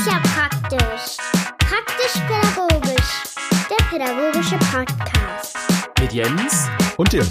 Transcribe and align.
ist 0.00 0.06
ja 0.06 0.20
praktisch. 0.22 1.16
Praktisch-pädagogisch. 1.58 3.22
Der 3.68 3.84
pädagogische 3.90 4.56
Podcast. 4.72 5.56
Mit 6.00 6.12
Jens 6.12 6.68
Und 6.96 7.12
dir. 7.12 7.26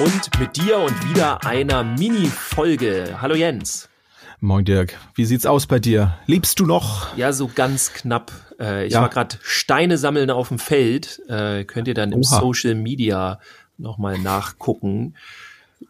und 0.00 0.40
mit 0.40 0.56
dir 0.56 0.78
und 0.78 1.08
wieder 1.10 1.44
einer 1.46 1.84
Mini-Folge. 1.84 3.18
Hallo 3.20 3.34
Jens. 3.36 3.88
Moin 4.40 4.64
Dirk. 4.64 4.96
Wie 5.14 5.24
sieht's 5.26 5.46
aus 5.46 5.66
bei 5.66 5.78
dir? 5.78 6.16
Liebst 6.26 6.58
du 6.58 6.66
noch? 6.66 7.16
Ja, 7.16 7.32
so 7.32 7.48
ganz 7.52 7.92
knapp. 7.92 8.32
Äh, 8.58 8.86
ich 8.86 8.94
Ja. 8.94 9.02
war 9.02 9.10
gerade 9.10 9.36
Steine 9.42 9.96
sammeln 9.98 10.30
auf 10.30 10.48
dem 10.48 10.58
Feld. 10.58 11.20
Äh, 11.28 11.64
könnt 11.64 11.86
ihr 11.88 11.94
dann 11.94 12.10
im 12.12 12.20
Oha. 12.20 12.40
Social 12.40 12.74
Media 12.74 13.38
nochmal 13.76 14.18
nachgucken. 14.18 15.14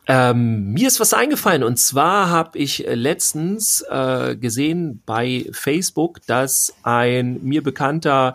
Ähm, 0.06 0.72
mir 0.72 0.86
ist 0.88 1.00
was 1.00 1.14
eingefallen 1.14 1.62
und 1.62 1.78
zwar 1.78 2.30
habe 2.30 2.58
ich 2.58 2.86
äh, 2.86 2.94
letztens 2.94 3.82
äh, 3.90 4.36
gesehen 4.36 5.02
bei 5.06 5.46
Facebook, 5.52 6.20
dass 6.26 6.74
ein 6.82 7.40
mir 7.42 7.62
bekannter 7.62 8.34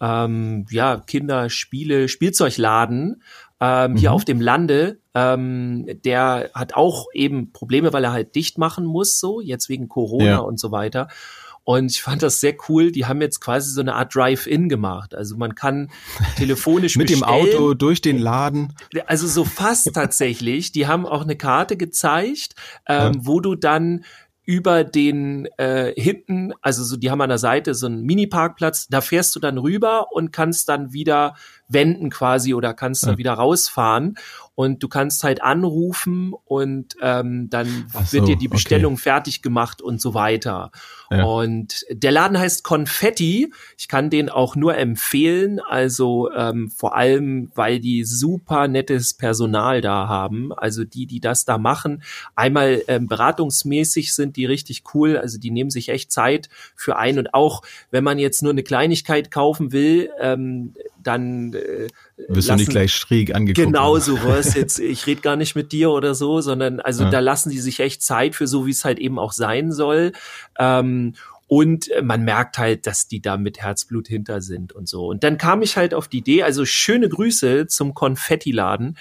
ähm, 0.00 0.66
ja, 0.70 0.96
Kinderspiele, 1.06 2.08
Spielzeugladen 2.08 3.22
ähm, 3.60 3.96
hier 3.96 4.10
Mhm. 4.10 4.14
auf 4.16 4.24
dem 4.24 4.40
Lande, 4.40 4.98
ähm, 5.14 5.86
der 6.04 6.50
hat 6.54 6.74
auch 6.74 7.06
eben 7.14 7.52
Probleme, 7.52 7.92
weil 7.92 8.02
er 8.04 8.12
halt 8.12 8.34
dicht 8.34 8.58
machen 8.58 8.84
muss, 8.84 9.20
so 9.20 9.40
jetzt 9.40 9.68
wegen 9.68 9.88
Corona 9.88 10.24
Ja. 10.24 10.38
und 10.38 10.58
so 10.58 10.72
weiter. 10.72 11.06
Und 11.64 11.92
ich 11.92 12.02
fand 12.02 12.22
das 12.22 12.40
sehr 12.40 12.54
cool. 12.68 12.90
Die 12.90 13.06
haben 13.06 13.20
jetzt 13.20 13.40
quasi 13.40 13.70
so 13.70 13.80
eine 13.80 13.94
Art 13.94 14.14
Drive-In 14.14 14.68
gemacht. 14.68 15.14
Also 15.14 15.36
man 15.36 15.54
kann 15.54 15.90
telefonisch 16.36 16.96
Mit 16.98 17.08
dem 17.08 17.20
bestellen. 17.20 17.54
Auto 17.54 17.74
durch 17.74 18.00
den 18.00 18.18
Laden. 18.18 18.74
Also 19.06 19.26
so 19.28 19.44
fast 19.44 19.90
tatsächlich. 19.94 20.72
Die 20.72 20.86
haben 20.86 21.06
auch 21.06 21.22
eine 21.22 21.36
Karte 21.36 21.76
gezeigt, 21.76 22.54
ähm, 22.86 23.12
wo 23.20 23.40
du 23.40 23.54
dann 23.54 24.04
über 24.44 24.82
den 24.82 25.46
äh, 25.56 25.92
hinten, 25.96 26.52
also 26.62 26.82
so, 26.82 26.96
die 26.96 27.10
haben 27.10 27.20
an 27.20 27.28
der 27.28 27.38
Seite 27.38 27.74
so 27.74 27.86
einen 27.86 28.02
Mini-Parkplatz, 28.02 28.88
da 28.88 29.00
fährst 29.00 29.36
du 29.36 29.40
dann 29.40 29.56
rüber 29.56 30.08
und 30.10 30.32
kannst 30.32 30.68
dann 30.68 30.92
wieder 30.92 31.36
wenden 31.72 32.10
quasi 32.10 32.54
oder 32.54 32.74
kannst 32.74 33.04
dann 33.04 33.12
Ja. 33.12 33.18
wieder 33.18 33.32
rausfahren 33.34 34.16
und 34.54 34.82
du 34.82 34.88
kannst 34.88 35.24
halt 35.24 35.42
anrufen 35.42 36.34
und 36.44 36.94
ähm, 37.00 37.48
dann 37.48 37.86
so, 38.04 38.12
wird 38.12 38.28
dir 38.28 38.36
die 38.36 38.48
okay. 38.48 38.56
Bestellung 38.56 38.98
fertig 38.98 39.40
gemacht 39.40 39.80
und 39.80 40.00
so 40.00 40.12
weiter. 40.12 40.70
Ja. 41.10 41.24
Und 41.24 41.84
der 41.90 42.12
Laden 42.12 42.38
heißt 42.38 42.62
Konfetti. 42.62 43.52
Ich 43.78 43.88
kann 43.88 44.10
den 44.10 44.28
auch 44.28 44.54
nur 44.54 44.76
empfehlen. 44.76 45.58
Also 45.60 46.30
ähm, 46.32 46.70
vor 46.70 46.94
allem, 46.94 47.50
weil 47.54 47.80
die 47.80 48.04
super 48.04 48.68
nettes 48.68 49.14
Personal 49.14 49.80
da 49.80 50.06
haben. 50.06 50.52
Also 50.52 50.84
die, 50.84 51.06
die 51.06 51.20
das 51.20 51.46
da 51.46 51.56
machen. 51.56 52.02
Einmal 52.36 52.82
ähm, 52.88 53.06
beratungsmäßig 53.06 54.14
sind 54.14 54.36
die 54.36 54.44
richtig 54.44 54.84
cool. 54.94 55.16
Also 55.16 55.38
die 55.38 55.50
nehmen 55.50 55.70
sich 55.70 55.88
echt 55.88 56.12
Zeit 56.12 56.50
für 56.76 56.96
einen. 56.96 57.20
Und 57.20 57.34
auch 57.34 57.62
wenn 57.90 58.04
man 58.04 58.18
jetzt 58.18 58.42
nur 58.42 58.52
eine 58.52 58.62
Kleinigkeit 58.62 59.30
kaufen 59.30 59.72
will, 59.72 60.10
ähm, 60.20 60.74
dann 61.02 61.52
äh, 61.54 61.88
Wirst 62.28 62.48
du 62.48 62.54
nicht 62.56 62.70
gleich 62.70 62.92
schräg 62.94 63.34
angeguckt. 63.34 63.66
Genau 63.66 63.92
oder? 63.92 64.00
so 64.00 64.14
was 64.24 64.54
jetzt, 64.54 64.78
ich 64.78 65.06
rede 65.06 65.20
gar 65.20 65.36
nicht 65.36 65.54
mit 65.54 65.72
dir 65.72 65.90
oder 65.90 66.14
so, 66.14 66.40
sondern 66.40 66.80
also 66.80 67.04
Ja. 67.04 67.10
da 67.10 67.18
lassen 67.20 67.50
die 67.50 67.58
sich 67.58 67.80
echt 67.80 68.02
Zeit 68.02 68.34
für 68.34 68.46
so, 68.46 68.66
wie 68.66 68.70
es 68.70 68.84
halt 68.84 68.98
eben 68.98 69.18
auch 69.18 69.32
sein 69.32 69.72
soll. 69.72 70.12
Ähm, 70.58 71.14
und 71.48 71.90
man 72.02 72.22
merkt 72.22 72.56
halt, 72.56 72.86
dass 72.86 73.08
die 73.08 73.20
da 73.20 73.36
mit 73.36 73.60
Herzblut 73.60 74.08
hinter 74.08 74.40
sind 74.40 74.72
und 74.72 74.88
so. 74.88 75.06
Und 75.08 75.22
dann 75.22 75.36
kam 75.36 75.60
ich 75.60 75.76
halt 75.76 75.92
auf 75.92 76.08
die 76.08 76.18
Idee, 76.18 76.44
also 76.44 76.64
schöne 76.64 77.10
Grüße 77.10 77.66
zum 77.66 77.92
Konfettiladen. 77.92 78.96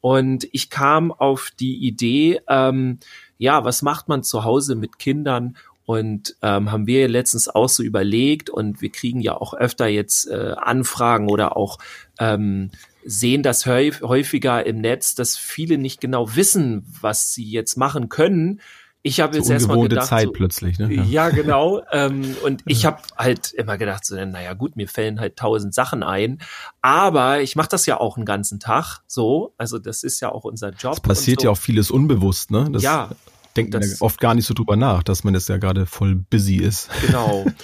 Und 0.00 0.46
ich 0.52 0.70
kam 0.70 1.10
auf 1.10 1.50
die 1.58 1.76
Idee, 1.78 2.40
ähm, 2.48 3.00
ja, 3.38 3.64
was 3.64 3.82
macht 3.82 4.06
man 4.06 4.22
zu 4.22 4.44
Hause 4.44 4.76
mit 4.76 5.00
Kindern? 5.00 5.56
Und 5.86 6.36
ähm, 6.42 6.72
haben 6.72 6.86
wir 6.88 7.08
letztens 7.08 7.48
auch 7.48 7.68
so 7.68 7.82
überlegt 7.84 8.50
und 8.50 8.82
wir 8.82 8.90
kriegen 8.90 9.20
ja 9.20 9.36
auch 9.36 9.54
öfter 9.54 9.86
jetzt 9.86 10.28
äh, 10.28 10.52
Anfragen 10.56 11.30
oder 11.30 11.56
auch 11.56 11.78
ähm, 12.18 12.70
sehen 13.04 13.44
das 13.44 13.66
häuf- 13.66 14.02
häufiger 14.02 14.66
im 14.66 14.80
Netz, 14.80 15.14
dass 15.14 15.36
viele 15.36 15.78
nicht 15.78 16.00
genau 16.00 16.34
wissen, 16.34 16.84
was 17.00 17.32
sie 17.32 17.48
jetzt 17.48 17.76
machen 17.76 18.08
können. 18.08 18.60
Ich 19.02 19.20
habe 19.20 19.34
So 19.34 19.38
jetzt 19.38 19.50
erstmal 19.50 19.80
gedacht, 19.80 20.08
Zeit 20.08 20.24
so, 20.26 20.32
plötzlich, 20.32 20.80
ne? 20.80 20.92
ja, 20.92 21.30
genau. 21.30 21.80
Ähm, 21.92 22.34
und 22.42 22.62
ich 22.66 22.84
habe 22.84 23.00
halt 23.16 23.52
immer 23.52 23.78
gedacht, 23.78 24.04
so, 24.04 24.16
naja 24.16 24.54
gut, 24.54 24.74
mir 24.74 24.88
fällen 24.88 25.20
halt 25.20 25.36
tausend 25.36 25.72
Sachen 25.72 26.02
ein. 26.02 26.38
Aber 26.82 27.40
ich 27.40 27.54
mache 27.54 27.68
das 27.68 27.86
ja 27.86 28.00
auch 28.00 28.16
einen 28.16 28.26
ganzen 28.26 28.58
Tag 28.58 29.02
so. 29.06 29.54
Also 29.56 29.78
das 29.78 30.02
ist 30.02 30.18
ja 30.18 30.32
auch 30.32 30.42
unser 30.42 30.70
Job. 30.70 30.94
Es 30.94 31.00
passiert 31.00 31.42
so. 31.42 31.46
ja 31.46 31.50
auch 31.52 31.58
vieles 31.58 31.92
unbewusst, 31.92 32.50
ne? 32.50 32.68
Das 32.72 32.82
Ja, 32.82 33.10
denkt 33.56 33.74
das- 33.74 33.92
ja 33.92 33.96
oft 34.00 34.20
gar 34.20 34.34
nicht 34.34 34.46
so 34.46 34.54
drüber 34.54 34.76
nach, 34.76 35.02
dass 35.02 35.24
man 35.24 35.34
jetzt 35.34 35.48
ja 35.48 35.56
gerade 35.58 35.86
voll 35.86 36.14
busy 36.14 36.56
ist. 36.56 36.90
Genau. 37.06 37.46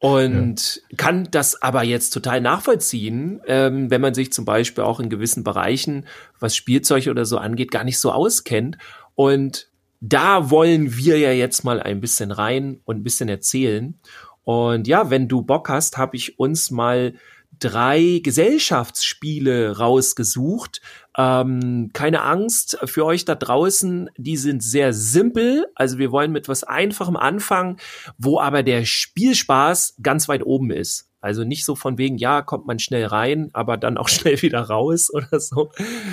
Und 0.00 0.80
kann 0.96 1.26
das 1.32 1.60
aber 1.60 1.82
jetzt 1.82 2.10
total 2.10 2.40
nachvollziehen, 2.40 3.40
ähm, 3.48 3.90
wenn 3.90 4.00
man 4.00 4.14
sich 4.14 4.32
zum 4.32 4.44
Beispiel 4.44 4.84
auch 4.84 5.00
in 5.00 5.08
gewissen 5.08 5.42
Bereichen, 5.42 6.06
was 6.38 6.54
Spielzeug 6.54 7.08
oder 7.08 7.24
so 7.24 7.38
angeht, 7.38 7.72
gar 7.72 7.82
nicht 7.82 7.98
so 7.98 8.12
auskennt. 8.12 8.78
Und 9.16 9.68
da 10.00 10.50
wollen 10.50 10.96
wir 10.96 11.18
ja 11.18 11.32
jetzt 11.32 11.64
mal 11.64 11.80
ein 11.80 12.00
bisschen 12.00 12.30
rein 12.30 12.80
und 12.84 12.98
ein 12.98 13.02
bisschen 13.02 13.28
erzählen. 13.28 13.98
Und 14.44 14.86
ja, 14.86 15.10
wenn 15.10 15.26
du 15.26 15.42
Bock 15.42 15.68
hast, 15.68 15.98
habe 15.98 16.16
ich 16.16 16.38
uns 16.38 16.70
mal 16.70 17.14
drei 17.58 18.20
Gesellschaftsspiele 18.22 19.78
rausgesucht. 19.78 20.80
Ähm, 21.20 21.90
keine 21.92 22.22
Angst 22.22 22.78
für 22.84 23.04
euch 23.04 23.24
da 23.24 23.34
draußen, 23.34 24.08
die 24.16 24.36
sind 24.36 24.62
sehr 24.62 24.92
simpel. 24.92 25.66
Also 25.74 25.98
wir 25.98 26.12
wollen 26.12 26.30
mit 26.30 26.48
was 26.48 26.62
Einfachem 26.62 27.16
anfangen, 27.16 27.76
wo 28.18 28.38
aber 28.40 28.62
der 28.62 28.84
Spielspaß 28.84 29.96
ganz 30.02 30.28
weit 30.28 30.46
oben 30.46 30.70
ist. 30.70 31.06
Also 31.20 31.42
nicht 31.42 31.64
so 31.64 31.74
von 31.74 31.98
wegen, 31.98 32.16
ja, 32.16 32.42
kommt 32.42 32.68
man 32.68 32.78
schnell 32.78 33.06
rein, 33.06 33.50
aber 33.52 33.76
dann 33.76 33.98
auch 33.98 34.08
schnell 34.08 34.40
wieder 34.42 34.60
raus 34.60 35.12
oder 35.12 35.40
so. 35.40 35.70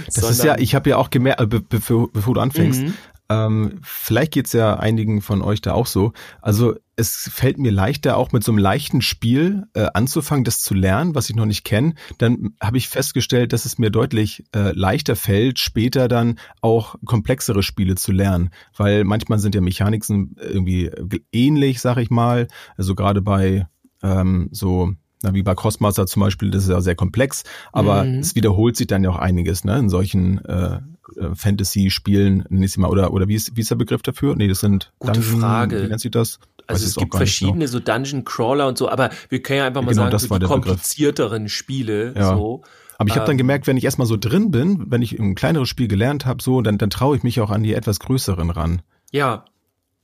Das 0.08 0.28
ist 0.30 0.44
ja, 0.44 0.58
ich 0.58 0.74
habe 0.74 0.90
ja 0.90 0.98
auch 0.98 1.12
gemerkt, 1.12 1.40
äh, 1.40 1.46
be 1.46 1.62
bevor, 1.62 2.12
bevor 2.12 2.34
du 2.34 2.42
anfängst, 2.42 2.82
Mhm. 2.82 2.94
ähm, 3.30 3.80
vielleicht 3.84 4.34
geht's 4.34 4.54
ja 4.54 4.76
einigen 4.78 5.22
von 5.22 5.44
euch 5.44 5.62
da 5.62 5.74
auch 5.74 5.86
so. 5.86 6.14
Also 6.42 6.76
es 6.98 7.30
fällt 7.34 7.58
mir 7.58 7.72
leichter, 7.72 8.18
auch 8.18 8.32
mit 8.32 8.44
so 8.44 8.52
einem 8.52 8.60
leichten 8.60 9.02
Spiel 9.02 9.64
äh, 9.74 9.88
anzufangen, 9.94 10.44
das 10.46 10.62
zu 10.62 10.74
lernen, 10.74 11.14
was 11.16 11.30
ich 11.30 11.36
noch 11.36 11.46
nicht 11.46 11.64
kenne. 11.66 11.94
Dann 12.18 12.54
habe 12.62 12.78
ich 12.78 12.88
festgestellt, 12.90 13.52
dass 13.54 13.66
es 13.66 13.78
mir 13.78 13.90
deutlich 13.90 14.46
äh, 14.56 14.72
leichter 14.72 15.16
fällt, 15.16 15.60
später 15.60 16.08
dann 16.08 16.40
auch 16.62 16.96
komplexere 17.06 17.64
Spiele 17.64 17.96
zu 17.96 18.12
lernen. 18.12 18.50
Weil 18.78 19.04
manchmal 19.04 19.40
sind 19.40 19.56
ja 19.56 19.62
Mechaniken 19.62 20.36
irgendwie 20.40 20.90
ähnlich, 21.32 21.82
sag 21.82 21.98
ich 21.98 22.10
mal. 22.10 22.48
Also 22.78 22.96
gerade 22.96 23.22
bei 23.22 23.68
ähm, 24.02 24.50
so 24.52 24.94
na, 25.24 25.34
wie 25.34 25.44
bei 25.44 25.56
Crossmaster 25.56 26.06
zum 26.06 26.22
Beispiel, 26.22 26.52
das 26.52 26.64
ist 26.64 26.70
ja 26.70 26.82
sehr 26.82 26.96
komplex, 26.96 27.44
aber 27.72 28.04
Mhm. 28.04 28.20
es 28.20 28.36
wiederholt 28.36 28.76
sich 28.78 28.86
dann 28.88 29.04
ja 29.04 29.10
auch 29.10 29.18
einiges, 29.18 29.64
ne, 29.64 29.80
in 29.80 29.90
solchen 29.90 30.44
äh, 30.46 30.76
äh, 31.18 31.34
Fantasy-Spielen, 31.34 32.46
ich's 32.62 32.78
mal, 32.78 32.90
oder, 32.90 33.12
oder 33.14 33.28
wie 33.28 33.36
ist, 33.36 33.56
wie 33.56 33.62
ist 33.62 33.72
der 33.72 33.76
Begriff 33.76 34.02
dafür? 34.02 34.36
Nee, 34.36 34.48
das 34.48 34.60
sind 34.60 34.94
Gute 35.00 35.22
Frage. 35.22 35.84
wie 35.84 35.88
nennt 35.88 36.02
sich 36.02 36.12
das? 36.12 36.40
Also 36.68 36.86
es 36.86 36.96
gibt 36.96 37.06
nicht 37.06 37.12
genau. 37.12 37.18
verschiedene 37.20 37.68
so 37.68 37.80
Dungeon 37.80 38.24
Crawler 38.26 38.68
und 38.68 38.78
so, 38.78 38.90
aber 38.90 39.10
wir 39.30 39.42
können 39.42 39.60
ja 39.60 39.68
einfach 39.68 39.82
mal 39.82 39.92
Genau, 39.92 40.10
sagen, 40.10 40.18
so 40.20 40.26
die 40.28 40.40
der 40.40 40.48
Begriff. 40.48 40.64
komplizierteren 40.66 41.50
Spiele, 41.50 42.14
Ja. 42.18 42.36
so. 42.36 42.64
Aber 42.98 43.10
ich 43.10 43.16
habe 43.16 43.26
dann 43.26 43.34
Ähm, 43.34 43.40
gemerkt, 43.40 43.68
wenn 43.68 43.76
ich 43.78 43.84
erstmal 43.84 44.08
so 44.08 44.16
drin 44.18 44.52
bin, 44.52 44.86
wenn 44.90 45.02
ich 45.02 45.20
ein 45.20 45.36
kleineres 45.36 45.68
Spiel 45.68 45.88
gelernt 45.90 46.26
habe, 46.26 46.42
so, 46.42 46.62
dann, 46.62 46.78
dann 46.78 46.90
traue 46.90 47.18
ich 47.18 47.24
mich 47.24 47.42
auch 47.42 47.50
an 47.52 47.62
die 47.62 47.74
etwas 47.74 48.00
größeren 48.00 48.50
ran. 48.50 48.82
Ja, 49.12 49.44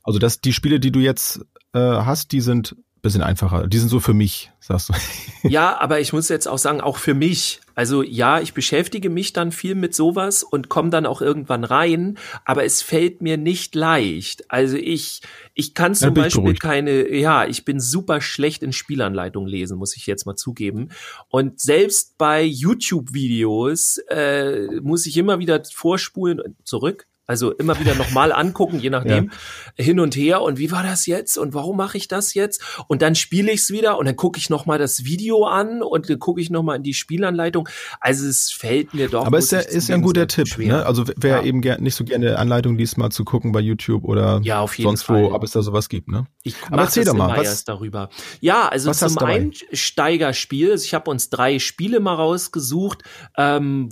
Also 0.04 0.18
das, 0.18 0.40
die 0.42 0.52
Spiele, 0.52 0.78
die 0.78 0.92
du 0.92 0.98
jetzt 1.00 1.40
äh, 1.72 1.78
hast, 1.78 2.32
die 2.32 2.40
sind 2.42 2.76
bisschen 3.02 3.22
einfacher. 3.22 3.66
Die 3.66 3.78
sind 3.78 3.88
so 3.88 3.98
für 3.98 4.14
mich, 4.14 4.52
sagst 4.60 4.88
du. 4.88 4.94
Ja, 5.48 5.80
aber 5.80 5.98
ich 5.98 6.12
muss 6.12 6.28
jetzt 6.28 6.46
auch 6.46 6.58
sagen, 6.58 6.80
auch 6.80 6.98
für 6.98 7.14
mich. 7.14 7.60
Also 7.74 8.02
ja, 8.02 8.40
ich 8.40 8.54
beschäftige 8.54 9.10
mich 9.10 9.32
dann 9.32 9.50
viel 9.50 9.74
mit 9.74 9.92
sowas 9.92 10.44
und 10.44 10.68
komme 10.68 10.90
dann 10.90 11.04
auch 11.04 11.20
irgendwann 11.20 11.64
rein, 11.64 12.16
aber 12.44 12.64
es 12.64 12.80
fällt 12.80 13.22
mir 13.22 13.36
nicht 13.36 13.74
leicht. 13.74 14.50
Also 14.52 14.76
ich, 14.76 15.22
ich 15.54 15.74
kann 15.74 15.96
zum 15.96 16.10
ich 16.10 16.14
Beispiel 16.14 16.54
keine, 16.54 17.12
ja, 17.12 17.44
ich 17.44 17.64
bin 17.64 17.80
super 17.80 18.20
schlecht 18.20 18.62
in 18.62 18.72
Spielanleitung 18.72 19.46
lesen, 19.46 19.78
muss 19.78 19.96
ich 19.96 20.06
jetzt 20.06 20.26
mal 20.26 20.36
zugeben. 20.36 20.90
Und 21.28 21.60
selbst 21.60 22.16
bei 22.18 22.44
YouTube-Videos 22.44 23.98
äh, 24.10 24.80
muss 24.80 25.06
ich 25.06 25.16
immer 25.16 25.40
wieder 25.40 25.60
vorspulen 25.64 26.40
und 26.40 26.56
zurück. 26.64 27.08
Also 27.32 27.50
immer 27.52 27.80
wieder 27.80 27.94
nochmal 27.94 28.30
angucken, 28.30 28.78
je 28.78 28.90
nachdem, 28.90 29.30
hin 29.74 29.98
und 30.00 30.14
her. 30.16 30.42
Und 30.42 30.58
wie 30.58 30.70
war 30.70 30.82
das 30.82 31.06
jetzt? 31.06 31.38
Und 31.38 31.54
warum 31.54 31.78
mache 31.78 31.96
ich 31.96 32.06
das 32.08 32.34
jetzt? 32.34 32.62
Und 32.88 33.00
dann 33.00 33.14
spiele 33.14 33.50
ich 33.50 33.60
es 33.62 33.70
wieder 33.70 33.96
und 33.96 34.04
dann 34.04 34.16
gucke 34.16 34.38
ich 34.38 34.50
nochmal 34.50 34.78
das 34.78 35.04
Video 35.06 35.46
an 35.46 35.82
und 35.82 36.10
dann 36.10 36.18
gucke 36.18 36.42
ich 36.42 36.50
nochmal 36.50 36.76
in 36.76 36.82
die 36.82 36.92
Spielanleitung. 36.92 37.66
Also 38.00 38.26
es 38.26 38.52
fällt 38.52 38.92
mir 38.92 39.08
doch. 39.08 39.24
Aber 39.24 39.38
ist 39.38 39.50
ja, 39.50 39.60
ist 39.60 39.88
ja 39.88 39.94
ein 39.94 40.02
guter 40.02 40.26
Tipp. 40.26 40.46
schwer. 40.46 40.76
Ne? 40.76 40.86
Also 40.86 41.04
wer 41.16 41.38
Ja. 41.38 41.42
eben 41.42 41.60
nicht 41.82 41.94
so 41.94 42.04
gerne 42.04 42.38
Anleitung 42.38 42.76
liest, 42.76 42.98
mal 42.98 43.08
zu 43.10 43.24
gucken 43.24 43.52
bei 43.52 43.60
YouTube 43.60 44.04
oder 44.04 44.40
Ja, 44.42 44.66
sonst 44.68 45.04
Fall. 45.04 45.22
wo, 45.22 45.32
ob 45.34 45.42
es 45.42 45.52
da 45.52 45.62
sowas 45.62 45.88
gibt. 45.88 46.08
Ne? 46.08 46.26
Ich 46.42 46.54
Aber 46.70 46.82
erzähl 46.82 47.04
doch 47.06 47.14
mal, 47.14 47.34
was- 47.38 47.64
darüber. 47.64 48.10
Ja, 48.40 48.68
also 48.68 48.90
was 48.90 48.98
zum 48.98 49.08
du 49.14 49.14
dabei? 49.20 49.50
Einsteigerspiel, 49.82 50.70
also 50.72 50.84
ich 50.84 50.94
habe 50.94 51.10
uns 51.10 51.30
drei 51.30 51.58
Spiele 51.58 52.00
mal 52.00 52.14
rausgesucht, 52.14 53.02
ähm, 53.36 53.88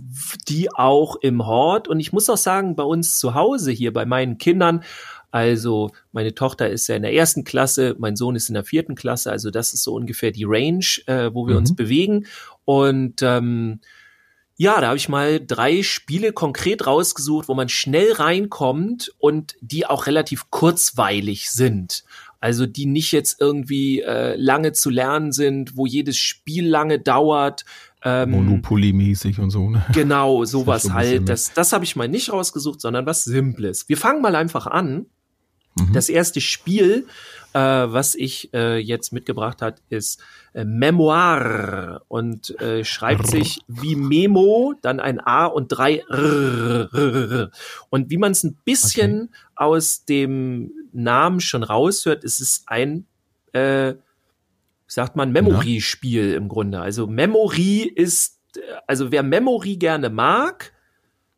die 0.49 0.71
auch 0.75 1.17
im 1.17 1.47
Hort 1.47 1.89
und 1.89 2.01
ich 2.01 2.13
muss 2.13 2.29
auch 2.29 2.37
sagen, 2.37 2.77
bei 2.77 2.83
uns 2.83 3.19
zu 3.19 3.30
Hause 3.35 3.71
hier, 3.71 3.93
bei 3.93 4.05
meinen 4.05 4.38
Kindern, 4.38 4.82
Also 5.32 5.93
meine 6.11 6.35
Tochter 6.35 6.69
ist 6.71 6.88
ja 6.88 6.97
in 6.97 7.03
der 7.03 7.15
ersten 7.15 7.44
Klasse, 7.44 7.94
mein 7.99 8.17
Sohn 8.17 8.35
ist 8.35 8.49
in 8.49 8.55
der 8.55 8.65
vierten 8.65 8.97
Klasse. 8.97 9.31
Also 9.31 9.50
das 9.53 9.73
ist 9.73 9.85
so 9.85 9.94
ungefähr 9.94 10.32
die 10.32 10.43
Range, 10.44 10.85
äh, 11.06 11.31
wo 11.32 11.47
wir 11.47 11.55
Mhm. 11.55 11.59
uns 11.61 11.77
bewegen. 11.77 12.27
Und 12.65 13.23
ähm, 13.23 13.79
ja, 14.56 14.81
da 14.81 14.88
habe 14.88 14.97
ich 14.97 15.09
mal 15.09 15.41
drei 15.44 15.82
Spiele 15.85 16.32
konkret 16.32 16.85
rausgesucht, 16.87 17.49
wo 17.49 17.55
man 17.55 17.69
schnell 17.69 18.12
reinkommt 18.12 19.12
und 19.19 19.55
die 19.61 19.87
auch 19.87 20.06
relativ 20.09 20.50
kurzweilig 20.50 21.50
sind. 21.50 22.03
Also 22.41 22.67
die 22.67 22.87
nicht 22.87 23.12
jetzt 23.12 23.41
irgendwie 23.41 24.00
äh, 24.00 24.35
lange 24.37 24.73
zu 24.73 24.91
lernen 24.91 25.31
sind, 25.31 25.77
wo 25.77 25.87
jedes 25.87 26.17
Spiel 26.17 26.67
lange 26.67 26.99
dauert. 26.99 27.65
Ähm, 28.02 28.31
Monopoly-mäßig 28.31 29.38
und 29.41 29.50
so. 29.50 29.69
Ne? 29.69 29.85
Genau, 29.93 30.43
ist 30.43 30.50
sowas 30.50 30.82
bisschen 30.82 30.94
halt. 30.94 31.29
Das, 31.29 31.52
das 31.52 31.73
habe 31.73 31.85
ich 31.85 31.97
mal 31.97 32.08
nicht 32.08 32.32
rausgesucht, 32.32 32.81
sondern 32.81 33.06
was 33.06 33.25
Simples. 33.25 33.88
Wir 33.88 33.97
fangen 33.97 34.23
mal 34.23 34.37
einfach 34.37 34.67
an. 34.67 35.06
Mhm. 35.76 35.93
Das 35.93 36.08
erste 36.08 36.41
Spiel, 36.41 37.06
äh, 37.52 37.58
was 37.58 38.14
ich 38.14 38.52
äh, 38.55 38.79
jetzt 38.79 39.12
mitgebracht 39.12 39.61
hat, 39.61 39.82
ist 39.88 40.20
äh, 40.55 40.64
Memoir 40.64 42.02
und 42.08 42.58
äh, 42.61 42.85
schreibt 42.85 43.25
Rrr. 43.25 43.31
sich 43.31 43.61
wie 43.69 43.97
Memo, 43.97 44.75
dann 44.81 44.99
ein 44.99 45.20
A 45.20 45.46
und 45.46 45.69
drei 45.69 46.03
Rrr. 46.08 47.50
Und 47.91 48.11
wie 48.11 48.17
man 48.17 48.32
es 48.32 48.44
ein 48.44 48.56
bisschen 48.64 49.35
aus 49.55 50.05
dem 50.05 50.73
Namen 50.93 51.41
schon 51.41 51.62
raushört, 51.62 52.25
ist 52.25 52.41
es 52.41 52.64
ein 52.67 53.06
äh, 53.53 53.94
sagt 54.91 55.15
man 55.15 55.31
Memory-Spiel 55.31 56.35
im 56.35 56.49
Grunde. 56.49 56.81
Also 56.81 57.07
Memory 57.07 57.83
ist, 57.83 58.41
also 58.89 59.13
wer 59.13 59.23
Memory 59.23 59.77
gerne 59.77 60.11
mag, 60.11 60.73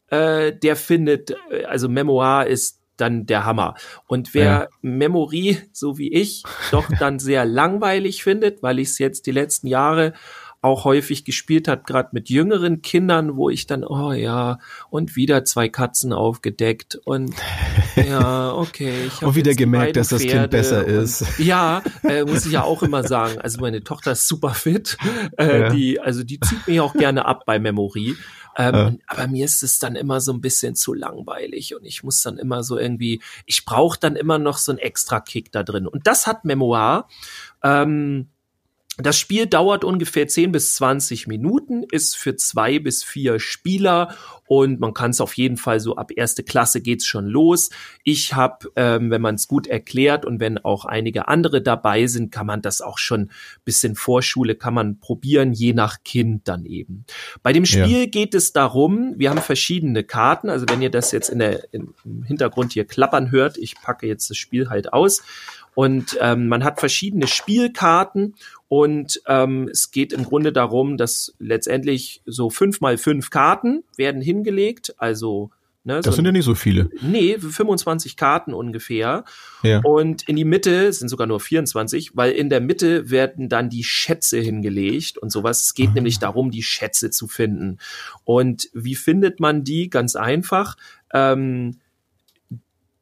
äh, 0.08 0.52
der 0.56 0.74
findet, 0.74 1.34
also 1.66 1.88
Memoir 1.90 2.46
ist 2.46 2.80
dann 2.96 3.26
der 3.26 3.44
Hammer. 3.44 3.74
Und 4.06 4.32
wer 4.32 4.44
Ja. 4.44 4.68
Memory, 4.80 5.58
so 5.72 5.98
wie 5.98 6.10
ich, 6.12 6.44
doch 6.70 6.88
dann 6.98 7.18
sehr 7.18 7.44
langweilig 7.60 8.22
findet, 8.22 8.62
weil 8.62 8.78
ich 8.78 8.88
es 8.88 8.98
jetzt 8.98 9.26
die 9.26 9.32
letzten 9.32 9.66
Jahre 9.66 10.14
auch 10.62 10.84
häufig 10.84 11.24
gespielt 11.24 11.68
hat, 11.68 11.86
gerade 11.86 12.10
mit 12.12 12.30
jüngeren 12.30 12.80
Kindern, 12.82 13.36
wo 13.36 13.50
ich 13.50 13.66
dann, 13.66 13.84
oh 13.84 14.12
ja, 14.12 14.58
und 14.90 15.16
wieder 15.16 15.44
zwei 15.44 15.68
Katzen 15.68 16.12
aufgedeckt 16.12 16.94
und 17.04 17.34
ja, 17.96 18.52
okay. 18.54 18.94
Ich 19.08 19.22
Und 19.22 19.34
wieder 19.34 19.54
gemerkt, 19.54 19.96
dass 19.96 20.08
das 20.08 20.22
Kind 20.22 20.50
besser 20.50 20.86
und- 20.86 20.92
ist. 20.92 21.38
Ja, 21.38 21.82
äh, 22.04 22.24
muss 22.24 22.46
ich 22.46 22.52
ja 22.52 22.62
auch 22.62 22.82
immer 22.82 23.02
sagen. 23.02 23.38
Also 23.40 23.60
meine 23.60 23.82
Tochter 23.82 24.12
ist 24.12 24.26
super 24.28 24.54
fit. 24.54 24.96
Äh, 25.36 25.60
Ja. 25.62 25.68
Die, 25.70 26.00
also 26.00 26.22
die 26.22 26.38
zieht 26.40 26.66
mich 26.66 26.80
auch 26.80 26.94
gerne 26.94 27.26
ab 27.26 27.42
bei 27.44 27.58
Memory. 27.58 28.14
Ähm, 28.56 28.74
Ja. 28.74 28.92
aber 29.08 29.26
mir 29.28 29.44
ist 29.46 29.62
es 29.62 29.78
dann 29.80 29.96
immer 29.96 30.20
so 30.20 30.32
ein 30.32 30.40
bisschen 30.40 30.74
zu 30.76 30.94
langweilig 30.94 31.74
und 31.74 31.84
ich 31.84 32.04
muss 32.04 32.22
dann 32.22 32.38
immer 32.38 32.62
so 32.62 32.78
irgendwie, 32.78 33.20
ich 33.46 33.64
brauche 33.64 33.98
dann 33.98 34.14
immer 34.14 34.38
noch 34.38 34.58
so 34.58 34.70
einen 34.72 34.78
extra 34.78 35.20
Kick 35.20 35.50
da 35.52 35.62
drin. 35.64 35.86
Und 35.88 36.06
das 36.06 36.26
hat 36.28 36.44
Memoir. 36.44 37.08
Ähm, 37.64 38.28
das 38.98 39.18
Spiel 39.18 39.46
dauert 39.46 39.84
ungefähr 39.84 40.28
10 40.28 40.52
bis 40.52 40.74
20 40.74 41.26
Minuten, 41.26 41.82
ist 41.82 42.16
für 42.16 42.36
zwei 42.36 42.78
bis 42.78 43.02
vier 43.02 43.40
Spieler 43.40 44.14
und 44.52 44.80
man 44.80 44.92
kann 44.92 45.12
es 45.12 45.22
auf 45.22 45.38
jeden 45.38 45.56
Fall 45.56 45.80
so 45.80 45.96
ab 45.96 46.10
erste 46.14 46.42
Klasse 46.42 46.82
geht's 46.82 47.06
schon 47.06 47.24
los. 47.24 47.70
Ich 48.04 48.34
habe, 48.34 48.70
ähm, 48.76 49.10
wenn 49.10 49.22
man 49.22 49.36
es 49.36 49.48
gut 49.48 49.66
erklärt 49.66 50.26
und 50.26 50.40
wenn 50.40 50.58
auch 50.58 50.84
einige 50.84 51.26
andere 51.26 51.62
dabei 51.62 52.06
sind, 52.06 52.30
kann 52.30 52.44
man 52.44 52.60
das 52.60 52.82
auch 52.82 52.98
schon 52.98 53.30
bis 53.64 53.82
in 53.82 53.94
Vorschule 53.94 54.54
kann 54.54 54.74
man 54.74 55.00
probieren, 55.00 55.54
je 55.54 55.72
nach 55.72 56.04
Kind 56.04 56.48
dann 56.48 56.66
eben. 56.66 57.06
Bei 57.42 57.54
dem 57.54 57.64
Ja. 57.64 57.86
Spiel 57.86 58.08
geht 58.08 58.34
es 58.34 58.52
darum, 58.52 59.14
wir 59.16 59.30
haben 59.30 59.40
verschiedene 59.40 60.04
Karten, 60.04 60.50
also 60.50 60.66
wenn 60.68 60.82
ihr 60.82 60.90
das 60.90 61.12
jetzt 61.12 61.30
in 61.30 61.38
der, 61.38 61.72
in, 61.72 61.94
im 62.04 62.22
Hintergrund 62.22 62.74
hier 62.74 62.84
klappern 62.84 63.30
hört, 63.30 63.56
ich 63.56 63.76
packe 63.80 64.06
jetzt 64.06 64.28
das 64.28 64.36
Spiel 64.36 64.68
halt 64.68 64.92
aus 64.92 65.22
und 65.74 66.18
ähm, 66.20 66.48
man 66.48 66.64
hat 66.64 66.80
verschiedene 66.80 67.26
Spielkarten 67.26 68.34
und 68.68 69.22
ähm, 69.26 69.68
es 69.70 69.90
geht 69.90 70.12
im 70.12 70.24
Grunde 70.24 70.52
darum, 70.52 70.96
dass 70.98 71.34
letztendlich 71.38 72.22
so 72.26 72.50
fünf 72.50 72.80
mal 72.80 72.98
fünf 72.98 73.30
Karten 73.30 73.82
werden 73.96 74.20
hingelegt, 74.42 74.94
also 74.98 75.50
ne, 75.84 75.96
Das 75.96 76.06
so 76.06 76.12
sind 76.12 76.24
ja 76.26 76.32
nicht 76.32 76.44
so 76.44 76.54
viele. 76.54 76.90
nee, 77.02 77.38
25 77.38 78.16
Karten 78.16 78.52
ungefähr. 78.54 79.24
Ja. 79.62 79.80
Und 79.84 80.28
in 80.28 80.36
die 80.36 80.44
Mitte 80.44 80.92
sind 80.92 81.08
sogar 81.08 81.26
nur 81.26 81.40
24, 81.40 82.16
weil 82.16 82.32
in 82.32 82.48
der 82.50 82.60
Mitte 82.60 83.10
werden 83.10 83.48
dann 83.48 83.70
die 83.70 83.84
Schätze 83.84 84.38
hingelegt 84.40 85.18
und 85.18 85.30
sowas. 85.30 85.62
Es 85.62 85.74
geht 85.74 85.90
Ah. 85.90 85.94
nämlich 85.94 86.18
darum, 86.18 86.50
die 86.50 86.62
Schätze 86.62 87.10
zu 87.10 87.26
finden. 87.28 87.78
Und 88.24 88.68
wie 88.74 88.94
findet 88.94 89.40
man 89.40 89.64
die? 89.64 89.90
Ganz 89.90 90.16
einfach. 90.16 90.76
Ähm, 91.12 91.78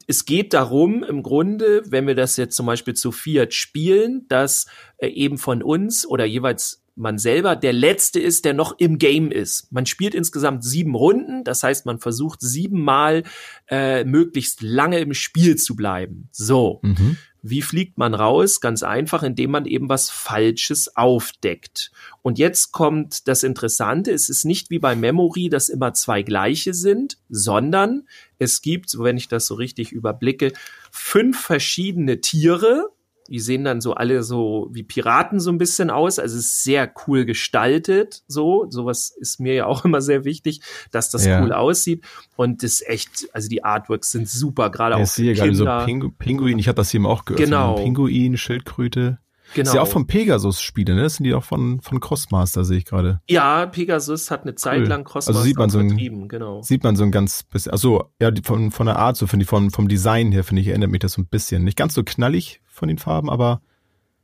es 0.06 0.24
geht 0.24 0.54
darum, 0.54 1.04
im 1.04 1.22
Grunde, 1.22 1.82
wenn 1.86 2.06
wir 2.08 2.16
das 2.16 2.36
jetzt 2.36 2.56
zum 2.56 2.66
Beispiel 2.66 2.94
zu 2.94 3.12
Fiat 3.12 3.54
spielen, 3.54 4.26
dass 4.28 4.66
äh, 4.98 5.06
eben 5.08 5.38
von 5.38 5.62
uns 5.62 6.04
oder 6.04 6.24
jeweils 6.24 6.82
man 7.00 7.18
selber 7.18 7.56
der 7.56 7.72
Letzte 7.72 8.20
ist, 8.20 8.44
der 8.44 8.54
noch 8.54 8.78
im 8.78 8.98
Game 8.98 9.30
ist. 9.30 9.72
Man 9.72 9.86
spielt 9.86 10.14
insgesamt 10.14 10.62
sieben 10.64 10.94
Runden, 10.94 11.44
das 11.44 11.62
heißt, 11.62 11.86
man 11.86 11.98
versucht 11.98 12.40
siebenmal 12.40 13.24
äh, 13.68 14.04
möglichst 14.04 14.62
lange 14.62 14.98
im 15.00 15.14
Spiel 15.14 15.56
zu 15.56 15.74
bleiben. 15.74 16.28
So. 16.30 16.80
Mhm. 16.82 17.16
Wie 17.42 17.62
fliegt 17.62 17.96
man 17.96 18.12
raus? 18.12 18.60
Ganz 18.60 18.82
einfach, 18.82 19.22
indem 19.22 19.52
man 19.52 19.64
eben 19.64 19.88
was 19.88 20.10
Falsches 20.10 20.94
aufdeckt. 20.94 21.90
Und 22.20 22.38
jetzt 22.38 22.70
kommt 22.70 23.28
das 23.28 23.42
Interessante. 23.44 24.12
Es 24.12 24.28
ist 24.28 24.44
nicht 24.44 24.68
wie 24.68 24.78
bei 24.78 24.94
Memory, 24.94 25.48
dass 25.48 25.70
immer 25.70 25.94
zwei 25.94 26.22
gleiche 26.22 26.74
sind, 26.74 27.16
sondern 27.30 28.06
es 28.38 28.60
gibt, 28.60 28.94
wenn 28.98 29.16
ich 29.16 29.28
das 29.28 29.46
so 29.46 29.54
richtig 29.54 29.90
überblicke, 29.92 30.52
fünf 30.90 31.40
verschiedene 31.40 32.20
Tiere. 32.20 32.90
Die 33.30 33.38
sehen 33.40 33.64
dann 33.64 33.80
so 33.80 33.94
alle 33.94 34.22
so 34.22 34.68
wie 34.72 34.82
Piraten 34.82 35.40
so 35.40 35.50
ein 35.50 35.56
bisschen 35.58 35.88
aus. 35.88 36.18
Also 36.18 36.36
es 36.36 36.46
ist 36.46 36.64
sehr 36.64 36.92
cool 37.06 37.24
gestaltet. 37.24 38.22
So, 38.26 38.66
sowas 38.70 39.14
ist 39.18 39.40
mir 39.40 39.54
ja 39.54 39.66
auch 39.66 39.84
immer 39.86 40.02
sehr 40.02 40.24
wichtig, 40.24 40.60
dass 40.90 41.10
das 41.10 41.24
Ja. 41.24 41.42
cool 41.42 41.52
aussieht. 41.52 42.04
Und 42.36 42.62
das 42.62 42.72
ist 42.80 42.88
echt, 42.88 43.28
also 43.32 43.48
die 43.48 43.64
Artworks 43.64 44.10
sind 44.10 44.28
super, 44.28 44.70
gerade 44.70 44.96
auch 44.96 45.00
Ich 45.02 45.10
für 45.10 45.22
sehe 45.22 45.34
gerade 45.34 45.54
so 45.54 45.64
Kinder. 45.64 45.84
Pingu 45.86 46.10
Pinguin, 46.10 46.58
ich 46.58 46.68
habe 46.68 46.76
das 46.76 46.90
hier 46.90 47.04
auch 47.04 47.24
gehört. 47.24 47.42
Genau. 47.44 47.76
Ein 47.76 47.84
Pinguin, 47.84 48.36
Schildkröte. 48.36 49.18
Genau. 49.52 49.68
Ist 49.68 49.74
ja 49.74 49.82
auch 49.82 49.88
von 49.88 50.06
Pegasus-Spiele, 50.06 50.94
ne? 50.94 51.02
Das 51.02 51.14
sind 51.16 51.24
die 51.24 51.34
auch 51.34 51.42
von, 51.42 51.80
von 51.80 51.98
Crossmaster, 51.98 52.64
sehe 52.64 52.78
ich 52.78 52.84
gerade. 52.84 53.20
Ja, 53.28 53.66
Pegasus 53.66 54.30
hat 54.30 54.42
eine 54.42 54.54
Zeit 54.54 54.82
Cool. 54.82 54.86
lang 54.86 55.02
Crossmaster 55.02 55.30
Also 55.40 55.42
sieht 55.44 55.56
man 55.58 55.70
so 55.70 55.80
ein- 55.80 56.28
genau. 56.28 56.62
Sieht 56.62 56.84
man 56.84 56.94
so 56.94 57.02
ein 57.02 57.10
ganz 57.10 57.42
bisschen, 57.42 57.72
also 57.72 58.04
ja, 58.20 58.30
von, 58.44 58.70
von 58.70 58.86
der 58.86 58.96
Art, 59.00 59.16
so 59.16 59.26
finde 59.26 59.42
ich, 59.42 59.48
von, 59.48 59.70
vom 59.70 59.88
Design 59.88 60.30
her, 60.30 60.44
finde 60.44 60.62
ich, 60.62 60.68
erinnert 60.68 60.90
mich 60.90 61.00
das 61.00 61.14
so 61.14 61.22
ein 61.22 61.26
bisschen. 61.26 61.64
Nicht 61.64 61.76
ganz 61.76 61.94
so 61.94 62.04
knallig 62.04 62.60
von 62.80 62.88
den 62.88 62.98
Farben, 62.98 63.30
aber, 63.30 63.60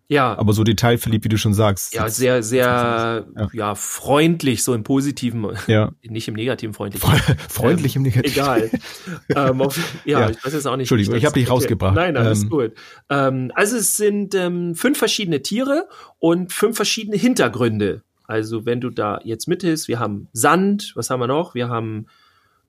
Ja, 0.08 0.36
aber 0.38 0.52
so 0.52 0.64
detailverliebt, 0.64 1.24
wie 1.24 1.28
du 1.28 1.38
schon 1.38 1.52
sagst. 1.54 1.92
ja, 1.94 2.08
sehr, 2.08 2.42
sehr, 2.42 3.26
Ja. 3.36 3.48
ja. 3.52 3.74
freundlich, 3.74 4.62
so 4.64 4.72
im 4.74 4.82
Positiven, 4.84 5.46
Ja. 5.68 5.92
nicht 6.02 6.26
im 6.28 6.34
Negativen 6.34 6.74
freundlich. 6.74 7.02
Freundlich 7.48 7.96
im 7.96 8.02
Negativ. 8.02 8.32
Egal. 8.36 8.70
ähm, 9.34 9.60
auf, 9.62 9.78
ja, 10.04 10.20
Ja. 10.20 10.30
ich 10.30 10.44
weiß 10.44 10.52
jetzt 10.52 10.66
auch 10.66 10.76
nicht. 10.76 10.84
Entschuldigung, 10.84 11.16
ich 11.16 11.24
hab 11.24 11.34
dich 11.34 11.50
rausgebracht. 11.50 11.94
Nein, 11.94 12.16
alles 12.16 12.42
Ähm, 12.44 12.50
gut. 12.50 12.72
Ähm, 13.10 13.52
also 13.54 13.76
es 13.76 13.96
sind 13.96 14.34
ähm, 14.34 14.74
fünf 14.74 14.98
verschiedene 14.98 15.42
Tiere 15.42 15.88
und 16.18 16.52
fünf 16.52 16.76
verschiedene 16.76 17.16
Hintergründe. 17.16 18.02
Also 18.28 18.64
wenn 18.66 18.80
du 18.80 18.90
da 18.90 19.20
jetzt 19.22 19.46
mithilfst, 19.48 19.86
wir 19.88 19.98
haben 20.00 20.28
Sand, 20.32 20.92
was 20.96 21.10
haben 21.10 21.20
wir 21.20 21.26
noch? 21.28 21.54
Wir 21.54 21.68
haben 21.68 22.06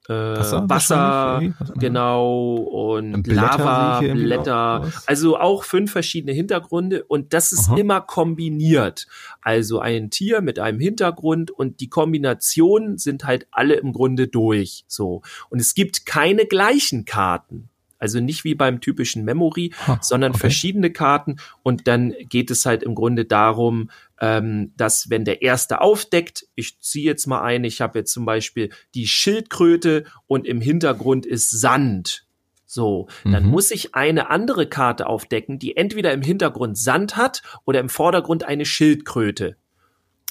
äh, 0.10 0.14
Wasser 0.14 0.70
Wasser, 0.70 0.96
wahrscheinlich, 0.96 1.54
irgendwie? 1.60 1.72
Was- 1.72 1.80
genau, 1.80 2.56
und 2.56 3.24
Blätter 3.24 3.42
Lava, 3.58 4.00
Blätter. 4.00 4.92
Also 5.06 5.38
auch 5.38 5.64
fünf 5.64 5.92
verschiedene 5.92 6.34
Hintergründe 6.34 7.04
und 7.04 7.34
das 7.34 7.52
ist 7.52 7.70
Aha. 7.70 7.78
immer 7.78 8.02
kombiniert. 8.02 9.08
Also 9.42 9.80
ein 9.80 10.10
Tier 10.10 10.42
mit 10.42 10.60
einem 10.60 10.80
Hintergrund 10.80 11.52
und 11.52 11.80
die 11.80 11.90
Kombinationen 11.90 12.98
sind 12.98 13.26
halt 13.26 13.48
alle 13.52 13.76
im 13.76 13.94
Grunde 13.94 14.28
durch. 14.28 14.84
So. 14.88 15.22
Und 15.50 15.60
es 15.60 15.74
gibt 15.74 16.06
keine 16.06 16.46
gleichen 16.46 17.06
Karten. 17.06 17.70
Also 18.00 18.20
nicht 18.20 18.44
wie 18.44 18.56
beim 18.56 18.82
typischen 18.82 19.26
Memory, 19.26 19.74
Ha, 19.88 20.00
sondern 20.02 20.32
okay. 20.32 20.40
verschiedene 20.42 20.92
Karten. 20.92 21.38
Und 21.64 21.88
dann 21.88 22.14
geht 22.30 22.52
es 22.52 22.66
halt 22.66 22.84
im 22.84 22.96
Grunde 22.96 23.26
darum, 23.26 23.90
ähm, 24.20 24.72
dass 24.78 25.10
wenn 25.10 25.26
der 25.26 25.42
erste 25.42 25.82
aufdeckt, 25.82 26.46
ich 26.56 26.80
ziehe 26.80 27.06
jetzt 27.06 27.28
mal 27.28 27.42
ein, 27.42 27.64
ich 27.64 27.82
habe 27.82 28.00
jetzt 28.00 28.14
zum 28.14 28.26
Beispiel 28.26 28.70
die 28.96 29.08
Schildkröte 29.08 30.06
und 30.28 30.48
im 30.48 30.62
Hintergrund 30.62 31.26
ist 31.26 31.50
Sand. 31.50 32.26
So, 32.70 33.08
dann 33.24 33.46
Mhm. 33.46 33.50
muss 33.50 33.72
ich 33.72 33.96
eine 33.96 34.30
andere 34.30 34.68
Karte 34.68 35.08
aufdecken, 35.08 35.58
die 35.58 35.78
entweder 35.78 36.12
im 36.12 36.22
Hintergrund 36.22 36.78
Sand 36.78 37.16
hat 37.16 37.42
oder 37.66 37.80
im 37.80 37.88
Vordergrund 37.88 38.44
eine 38.44 38.66
Schildkröte. 38.66 39.56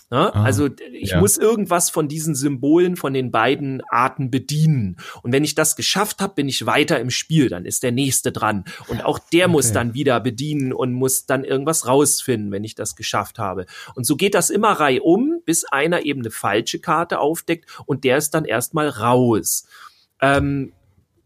Ja, 0.08 0.32
Ah, 0.32 0.44
also 0.44 0.68
ich 0.92 1.10
ja. 1.10 1.20
muss 1.20 1.36
irgendwas 1.36 1.90
von 1.90 2.06
diesen 2.06 2.36
Symbolen 2.36 2.94
von 2.96 3.12
den 3.12 3.32
beiden 3.32 3.82
Arten 3.90 4.30
bedienen. 4.30 4.98
Und 5.22 5.32
wenn 5.32 5.42
ich 5.42 5.56
das 5.56 5.74
geschafft 5.74 6.20
habe, 6.20 6.34
bin 6.34 6.48
ich 6.48 6.64
weiter 6.64 7.00
im 7.00 7.10
Spiel. 7.10 7.48
Dann 7.48 7.64
ist 7.64 7.82
der 7.82 7.90
nächste 7.90 8.30
dran. 8.30 8.64
Und 8.86 9.04
auch 9.04 9.18
der 9.18 9.48
muss 9.48 9.66
Okay. 9.66 9.74
dann 9.74 9.94
wieder 9.94 10.20
bedienen 10.20 10.72
und 10.72 10.92
muss 10.92 11.26
dann 11.26 11.42
irgendwas 11.42 11.88
rausfinden, 11.88 12.52
wenn 12.52 12.62
ich 12.62 12.76
das 12.76 12.94
geschafft 12.94 13.40
habe. 13.40 13.66
Und 13.96 14.06
so 14.06 14.14
geht 14.14 14.34
das 14.36 14.50
immer 14.50 14.72
reihum, 14.72 15.40
bis 15.44 15.64
einer 15.64 16.04
eben 16.04 16.20
eine 16.20 16.30
falsche 16.30 16.78
Karte 16.78 17.18
aufdeckt 17.18 17.68
und 17.86 18.04
der 18.04 18.16
ist 18.18 18.30
dann 18.30 18.44
erstmal 18.44 18.88
raus. 18.88 19.66
Ähm, 20.20 20.72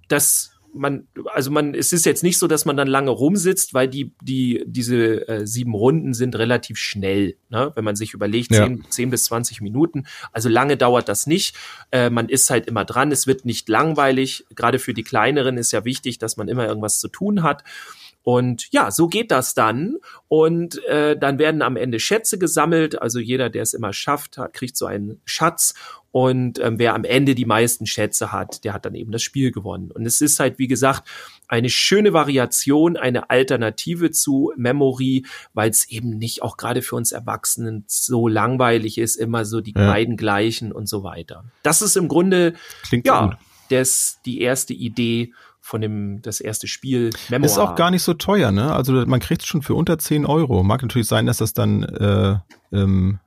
das 0.09 0.53
man, 0.75 1.09
also 1.33 1.51
man, 1.51 1.75
es 1.75 1.93
ist 1.93 2.07
jetzt 2.07 2.23
nicht 2.23 2.39
so, 2.39 2.47
dass 2.47 2.65
man 2.65 2.77
dann 2.77 2.89
lange 2.89 3.11
rumsitzt, 3.11 3.75
weil 3.75 3.89
die, 3.89 4.13
die, 4.23 4.65
diese 4.67 5.29
äh, 5.29 5.47
sieben 5.47 5.75
Runden 5.75 6.15
sind 6.15 6.37
relativ 6.37 6.79
schnell, 6.79 7.37
ne? 7.49 7.73
wenn 7.75 7.85
man 7.85 7.97
sich 7.97 8.15
überlegt, 8.15 8.53
Ja. 8.53 8.67
zehn, 8.67 8.85
zehn 8.89 9.11
bis 9.11 9.25
zwanzig 9.25 9.61
Minuten. 9.61 10.07
Also 10.33 10.49
lange 10.49 10.77
dauert 10.77 11.09
das 11.09 11.27
nicht. 11.27 11.57
Äh, 11.91 12.11
man 12.11 12.29
ist 12.29 12.51
halt 12.51 12.67
immer 12.67 12.85
dran, 12.85 13.13
es 13.13 13.27
wird 13.27 13.45
nicht 13.45 13.69
langweilig. 13.69 14.45
Gerade 14.55 14.79
für 14.79 14.95
die 14.95 15.03
kleineren 15.03 15.59
ist 15.59 15.73
ja 15.73 15.85
wichtig, 15.85 16.19
dass 16.19 16.37
man 16.37 16.49
immer 16.49 16.67
irgendwas 16.67 17.01
zu 17.01 17.09
tun 17.09 17.43
hat. 17.43 17.65
Und 18.23 18.69
ja, 18.71 18.91
so 18.91 19.09
geht 19.09 19.31
das 19.31 19.55
dann. 19.55 19.97
Und 20.29 20.85
äh, 20.85 21.17
dann 21.19 21.39
werden 21.39 21.63
am 21.63 21.77
Ende 21.77 21.99
Schätze 21.99 22.39
gesammelt. 22.39 23.01
Also 23.01 23.19
jeder, 23.19 23.49
der 23.51 23.63
es 23.63 23.73
immer 23.75 23.93
schafft, 23.93 24.37
hat, 24.39 24.53
kriegt 24.53 24.77
so 24.77 24.87
einen 24.87 25.21
Schatz. 25.25 25.75
Und 26.13 26.59
ähm, 26.59 26.79
wer 26.79 26.95
am 26.95 27.05
Ende 27.05 27.35
die 27.35 27.45
meisten 27.45 27.87
Schätze 27.87 28.33
hat, 28.33 28.65
der 28.65 28.75
hat 28.75 28.85
dann 28.85 28.95
eben 28.97 29.13
das 29.13 29.23
Spiel 29.23 29.53
gewonnen. 29.53 29.91
Und 29.93 30.05
es 30.07 30.21
ist 30.21 30.41
halt, 30.41 30.59
wie 30.59 30.67
gesagt, 30.67 31.09
eine 31.49 31.71
schöne 31.71 32.13
Variation, 32.13 32.97
eine 32.97 33.31
Alternative 33.31 34.11
zu 34.11 34.53
Memory, 34.57 35.25
weil 35.55 35.71
es 35.71 35.89
eben 35.89 36.11
nicht 36.19 36.43
auch 36.43 36.57
gerade 36.57 36.83
für 36.83 36.97
uns 36.97 37.13
Erwachsenen 37.13 37.85
so 37.87 38.29
langweilig 38.29 38.99
ist, 38.99 39.17
immer 39.17 39.45
so 39.45 39.61
die 39.61 39.73
Ja. 39.75 39.87
beiden 39.87 40.17
gleichen 40.17 40.73
und 40.73 40.89
so 40.89 41.03
weiter. 41.05 41.45
Das 41.63 41.81
ist 41.81 41.97
im 41.97 42.09
Grunde 42.09 42.55
Klingt 42.89 43.07
ja 43.07 43.27
gut. 43.27 43.37
das 43.71 44.19
die 44.27 44.41
erste 44.41 44.75
Idee 44.75 45.33
von 45.71 45.81
dem 45.81 46.21
das 46.21 46.41
erste 46.41 46.67
Spiel 46.67 47.11
Memoir. 47.29 47.47
Ist 47.47 47.59
auch 47.59 47.77
gar 47.77 47.93
nicht 47.93 48.03
so 48.03 48.15
teuer, 48.15 48.51
ne? 48.51 48.73
Also 48.73 48.93
man 49.07 49.21
kriegt 49.21 49.43
es 49.43 49.47
schon 49.47 49.63
für 49.63 49.75
unter 49.75 49.99
10 49.99 50.27
Euro. 50.27 50.65
Mag 50.65 50.83
natürlich 50.83 51.07
sein, 51.07 51.27
dass 51.27 51.37
das 51.37 51.53
dann 51.53 51.85
äh, 51.85 52.37
ähm, 52.73 53.21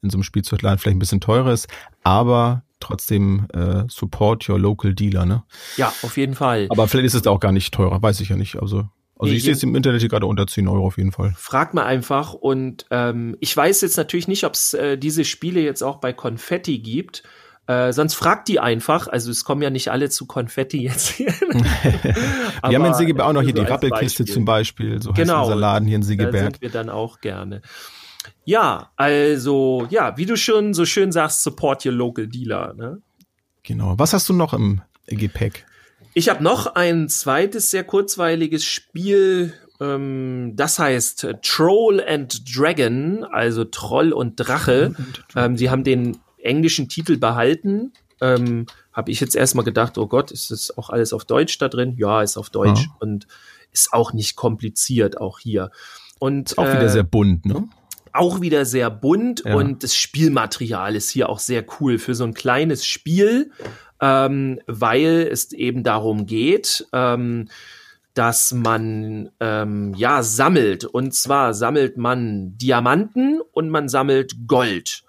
in 0.00 0.10
so 0.10 0.16
einem 0.16 0.22
Spielzeugladen 0.22 0.78
vielleicht 0.78 0.96
ein 0.96 1.00
bisschen 1.00 1.20
teurer 1.20 1.52
ist, 1.52 1.66
aber 2.04 2.62
trotzdem 2.78 3.48
äh, 3.52 3.82
support 3.88 4.48
your 4.48 4.60
local 4.60 4.94
dealer, 4.94 5.26
ne? 5.26 5.42
Ja, 5.76 5.92
auf 6.02 6.16
jeden 6.16 6.36
Fall. 6.36 6.68
Aber 6.70 6.86
vielleicht 6.86 7.06
ist 7.06 7.14
es 7.14 7.26
auch 7.26 7.40
gar 7.40 7.50
nicht 7.50 7.74
teurer, 7.74 8.00
weiß 8.00 8.20
ich 8.20 8.28
ja 8.28 8.36
nicht. 8.36 8.62
Also, 8.62 8.88
also 9.18 9.34
ich 9.34 9.42
sehe 9.42 9.54
es 9.54 9.62
im 9.64 9.74
Internet 9.74 10.00
hier 10.00 10.08
gerade 10.08 10.26
unter 10.26 10.46
10 10.46 10.68
Euro 10.68 10.86
auf 10.86 10.98
jeden 10.98 11.10
Fall. 11.10 11.34
Frag 11.36 11.74
mal 11.74 11.84
einfach 11.84 12.32
und 12.32 12.86
ähm, 12.92 13.36
ich 13.40 13.56
weiß 13.56 13.80
jetzt 13.80 13.96
natürlich 13.96 14.28
nicht, 14.28 14.44
ob 14.44 14.54
es 14.54 14.72
äh, 14.74 14.96
diese 14.96 15.24
Spiele 15.24 15.60
jetzt 15.60 15.82
auch 15.82 15.96
bei 15.96 16.12
Konfetti 16.12 16.78
gibt. 16.78 17.24
Äh, 17.68 17.92
sonst 17.92 18.14
fragt 18.14 18.48
die 18.48 18.60
einfach. 18.60 19.08
Also 19.08 19.30
es 19.30 19.44
kommen 19.44 19.60
ja 19.62 19.68
nicht 19.68 19.90
alle 19.90 20.08
zu 20.08 20.26
Konfetti 20.26 20.82
jetzt 20.82 21.08
hier. 21.10 21.26
Wir 22.66 22.78
haben 22.78 22.84
in 22.86 22.94
Segeberg 22.94 23.28
auch 23.28 23.32
noch 23.34 23.42
hier 23.42 23.52
die 23.52 23.60
Rappelkiste 23.60 24.22
Beispiel. 24.24 24.34
zum 24.34 24.44
Beispiel, 24.46 25.02
so 25.02 25.10
heißt 25.10 25.18
Genau. 25.18 25.42
unser 25.44 25.56
Laden 25.56 25.86
hier 25.86 25.96
in 25.96 26.00
Da 26.00 26.06
Segeberg. 26.06 26.42
sind 26.54 26.62
wir 26.62 26.70
dann 26.70 26.88
auch 26.88 27.20
gerne. 27.20 27.60
Ja, 28.44 28.90
also, 28.96 29.86
ja, 29.90 30.16
wie 30.16 30.24
du 30.26 30.36
schon 30.36 30.72
so 30.72 30.84
schön 30.86 31.12
sagst, 31.12 31.42
support 31.42 31.84
your 31.84 31.92
local 31.92 32.26
dealer. 32.26 32.72
Ne? 32.74 33.02
Genau. 33.62 33.94
Was 33.98 34.14
hast 34.14 34.28
du 34.30 34.32
noch 34.32 34.54
im 34.54 34.80
Gepäck? 35.06 35.66
Ich 36.14 36.30
habe 36.30 36.42
noch 36.42 36.74
ein 36.74 37.08
zweites 37.10 37.70
sehr 37.70 37.84
kurzweiliges 37.84 38.64
Spiel. 38.64 39.52
Ähm, 39.80 40.54
das 40.56 40.78
heißt 40.78 41.24
äh, 41.24 41.34
Troll 41.42 42.02
and 42.02 42.42
Dragon, 42.56 43.24
also 43.24 43.64
Troll 43.64 44.12
und 44.12 44.36
Drache. 44.36 44.94
Ähm, 45.36 45.56
sie 45.58 45.68
haben 45.70 45.84
den 45.84 46.16
englischen 46.48 46.88
Titel 46.88 47.16
behalten. 47.18 47.92
Ähm, 48.20 48.66
habe 48.92 49.10
ich 49.12 49.20
jetzt 49.20 49.36
erstmal 49.36 49.64
gedacht, 49.64 49.96
oh 49.98 50.08
Gott, 50.08 50.32
ist 50.32 50.50
das 50.50 50.76
auch 50.76 50.90
alles 50.90 51.12
auf 51.12 51.24
Deutsch 51.24 51.56
da 51.58 51.68
drin? 51.68 51.94
Ja, 51.98 52.22
ist 52.22 52.36
auf 52.36 52.50
Deutsch 52.50 52.82
Ja. 52.86 52.96
und 52.98 53.26
ist 53.72 53.92
auch 53.92 54.12
nicht 54.12 54.34
kompliziert, 54.34 55.20
auch 55.20 55.38
hier. 55.38 55.70
Und 56.18 56.50
Ist 56.50 56.58
auch 56.58 56.64
wieder 56.66 56.82
äh, 56.82 56.88
sehr 56.88 57.04
bunt, 57.04 57.46
ne? 57.46 57.68
auch 58.12 58.40
wieder 58.40 58.64
sehr 58.64 58.90
bunt 58.90 59.44
Ja. 59.44 59.54
und 59.54 59.84
das 59.84 59.94
Spielmaterial 59.94 60.96
ist 60.96 61.10
hier 61.10 61.28
auch 61.28 61.38
sehr 61.38 61.64
cool 61.78 61.98
für 61.98 62.14
so 62.16 62.24
ein 62.24 62.34
kleines 62.34 62.84
Spiel, 62.84 63.52
ähm, 64.00 64.58
weil 64.66 65.28
es 65.30 65.52
eben 65.52 65.84
darum 65.84 66.26
geht, 66.26 66.86
ähm, 66.92 67.48
dass 68.14 68.50
man 68.52 69.30
ähm, 69.38 69.94
ja 69.94 70.24
sammelt 70.24 70.84
und 70.84 71.14
zwar 71.14 71.54
sammelt 71.54 71.96
man 71.98 72.56
Diamanten 72.58 73.40
und 73.52 73.68
man 73.70 73.88
sammelt 73.88 74.48
Gold. 74.48 75.04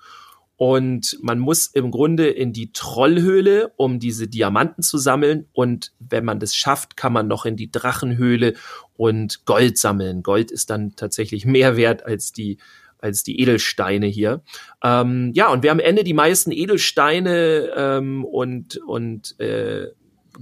Und 0.59 1.17
man 1.21 1.39
muss 1.39 1.67
im 1.67 1.89
Grunde 1.89 2.27
in 2.27 2.51
die 2.51 2.73
Trollhöhle, 2.73 3.71
um 3.77 3.97
diese 3.97 4.27
Diamanten 4.27 4.83
zu 4.83 4.97
sammeln. 4.97 5.47
Und 5.53 5.93
wenn 5.99 6.25
man 6.25 6.41
das 6.41 6.53
schafft, 6.53 6.97
kann 6.97 7.13
man 7.13 7.29
noch 7.29 7.45
in 7.45 7.55
die 7.55 7.71
Drachenhöhle 7.71 8.55
und 8.97 9.45
Gold 9.45 9.77
sammeln. 9.77 10.21
Gold 10.21 10.51
ist 10.51 10.69
dann 10.69 10.97
tatsächlich 10.97 11.45
mehr 11.45 11.77
wert 11.77 12.05
als 12.05 12.33
die 12.33 12.57
als 13.01 13.23
die 13.23 13.39
Edelsteine 13.39 14.07
hier. 14.07 14.43
Ähm, 14.83 15.31
ja, 15.33 15.47
und 15.47 15.63
wer 15.63 15.71
am 15.71 15.79
Ende 15.79 16.03
die 16.03 16.13
meisten 16.13 16.51
Edelsteine 16.51 17.71
ähm, 17.73 18.25
und, 18.25 18.75
und 18.85 19.39
äh, 19.39 19.87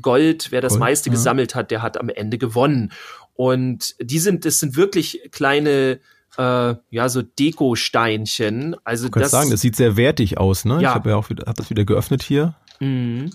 Gold, 0.01 0.51
wer 0.51 0.61
das 0.61 0.73
Gold, 0.73 0.79
meiste 0.79 1.09
ja. 1.09 1.13
gesammelt 1.13 1.53
hat, 1.53 1.69
der 1.69 1.83
hat 1.83 1.99
am 1.99 2.09
Ende 2.09 2.39
gewonnen. 2.39 2.91
Und 3.35 3.93
die 3.99 4.17
sind, 4.17 4.45
das 4.45 4.59
sind 4.59 4.75
wirklich 4.75 5.29
kleine, 5.31 5.99
äh, 6.37 6.75
ja, 6.89 7.09
so 7.09 7.21
Dekosteinchen. 7.21 8.75
Also 8.83 9.05
Du 9.05 9.11
kannst 9.11 9.25
das, 9.25 9.31
sagen, 9.31 9.51
das 9.51 9.61
sieht 9.61 9.75
sehr 9.75 9.97
wertig 9.97 10.37
aus, 10.37 10.65
ne? 10.65 10.75
Ja. 10.75 10.79
Ich 10.79 10.95
habe 10.95 11.09
ja 11.09 11.15
auch 11.15 11.29
wieder, 11.29 11.45
hab 11.47 11.55
das 11.55 11.69
wieder 11.69 11.85
geöffnet 11.85 12.23
hier. 12.23 12.55
Mhm. 12.79 13.31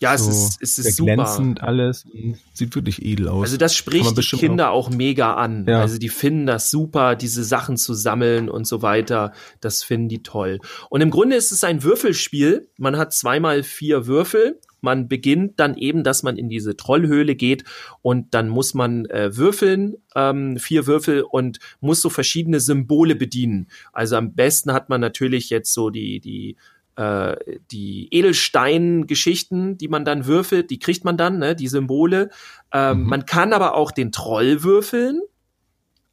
Ja, 0.00 0.14
es 0.14 0.24
so 0.24 0.30
ist, 0.30 0.62
es 0.62 0.78
ist 0.78 0.96
super. 0.96 1.14
glänzend 1.14 1.62
alles. 1.62 2.06
Sieht 2.54 2.74
wirklich 2.74 3.04
edel 3.04 3.28
aus. 3.28 3.42
Also 3.42 3.58
das 3.58 3.74
spricht 3.74 4.16
die 4.16 4.36
Kinder 4.36 4.70
auch 4.70 4.88
mega 4.88 5.34
an. 5.34 5.66
Ja. 5.68 5.80
Also 5.80 5.98
die 5.98 6.08
finden 6.08 6.46
das 6.46 6.70
super, 6.70 7.16
diese 7.16 7.44
Sachen 7.44 7.76
zu 7.76 7.92
sammeln 7.92 8.48
und 8.48 8.66
so 8.66 8.80
weiter. 8.80 9.32
Das 9.60 9.82
finden 9.82 10.08
die 10.08 10.22
toll. 10.22 10.58
Und 10.88 11.02
im 11.02 11.10
Grunde 11.10 11.36
ist 11.36 11.52
es 11.52 11.64
ein 11.64 11.82
Würfelspiel. 11.82 12.70
Man 12.78 12.96
hat 12.96 13.12
zweimal 13.12 13.62
vier 13.62 14.06
Würfel. 14.06 14.58
Man 14.82 15.08
beginnt 15.08 15.60
dann 15.60 15.76
eben, 15.76 16.04
dass 16.04 16.22
man 16.22 16.36
in 16.36 16.48
diese 16.48 16.76
Trollhöhle 16.76 17.34
geht 17.34 17.64
und 18.02 18.34
dann 18.34 18.48
muss 18.48 18.74
man 18.74 19.06
äh, 19.06 19.36
würfeln, 19.36 19.96
ähm, 20.14 20.56
vier 20.58 20.86
Würfel 20.86 21.22
und 21.22 21.58
muss 21.80 22.00
so 22.02 22.10
verschiedene 22.10 22.60
Symbole 22.60 23.16
bedienen. 23.16 23.68
Also 23.92 24.16
am 24.16 24.34
besten 24.34 24.72
hat 24.72 24.88
man 24.88 25.00
natürlich 25.00 25.50
jetzt 25.50 25.72
so 25.72 25.90
die, 25.90 26.20
die 26.20 26.56
äh, 26.96 27.36
die 27.70 28.08
Edelstein-Geschichten, 28.10 29.78
die 29.78 29.88
man 29.88 30.04
dann 30.04 30.26
würfelt, 30.26 30.70
die 30.70 30.78
kriegt 30.78 31.04
man 31.04 31.16
dann, 31.16 31.38
ne, 31.38 31.54
die 31.56 31.68
Symbole. 31.68 32.30
Ähm, 32.72 33.02
Mhm. 33.02 33.06
Man 33.06 33.26
kann 33.26 33.52
aber 33.52 33.74
auch 33.74 33.90
den 33.90 34.12
Troll 34.12 34.62
würfeln. 34.62 35.22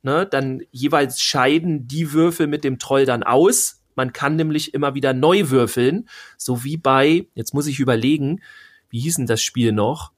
Ne, 0.03 0.25
dann 0.29 0.61
jeweils 0.71 1.19
scheiden 1.19 1.87
die 1.87 2.13
Würfel 2.13 2.47
mit 2.47 2.63
dem 2.63 2.79
Troll 2.79 3.05
dann 3.05 3.23
aus. 3.23 3.81
Man 3.97 4.13
kann 4.13 4.37
nämlich 4.37 4.73
immer 4.73 4.93
wieder 4.95 5.13
neu 5.13 5.49
würfeln, 5.49 6.07
so 6.37 6.63
wie 6.63 6.77
bei, 6.77 7.25
jetzt 7.35 7.53
muss 7.53 7.67
ich 7.67 7.79
überlegen, 7.79 8.41
wie 8.89 8.99
hieß 8.99 9.15
denn 9.15 9.25
das 9.25 9.41
Spiel 9.41 9.73
noch, 9.73 10.11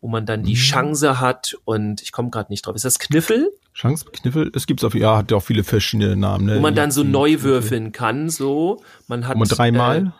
wo 0.00 0.08
man 0.08 0.26
dann 0.26 0.42
die 0.42 0.52
Mhm. 0.54 0.56
Chance 0.56 1.20
hat 1.20 1.56
und 1.64 2.02
ich 2.02 2.10
komme 2.10 2.30
gerade 2.30 2.50
nicht 2.50 2.66
drauf. 2.66 2.74
Ist 2.74 2.84
das 2.86 2.98
Kniffel? 2.98 3.52
Chance, 3.74 4.06
Kniffel, 4.12 4.50
es 4.54 4.66
gibt's 4.66 4.82
auf, 4.82 4.94
ja, 4.94 5.18
hat 5.18 5.30
ja 5.30 5.36
auch 5.36 5.42
viele 5.42 5.62
verschiedene 5.62 6.16
Namen, 6.16 6.46
ne? 6.46 6.56
Wo 6.56 6.60
man 6.60 6.74
dann 6.74 6.90
so 6.90 7.04
neu 7.04 7.42
würfeln 7.42 7.92
kann, 7.92 8.28
so. 8.28 8.82
Man 9.06 9.28
hat 9.28 9.36
Und 9.36 9.46
dreimal? 9.56 10.12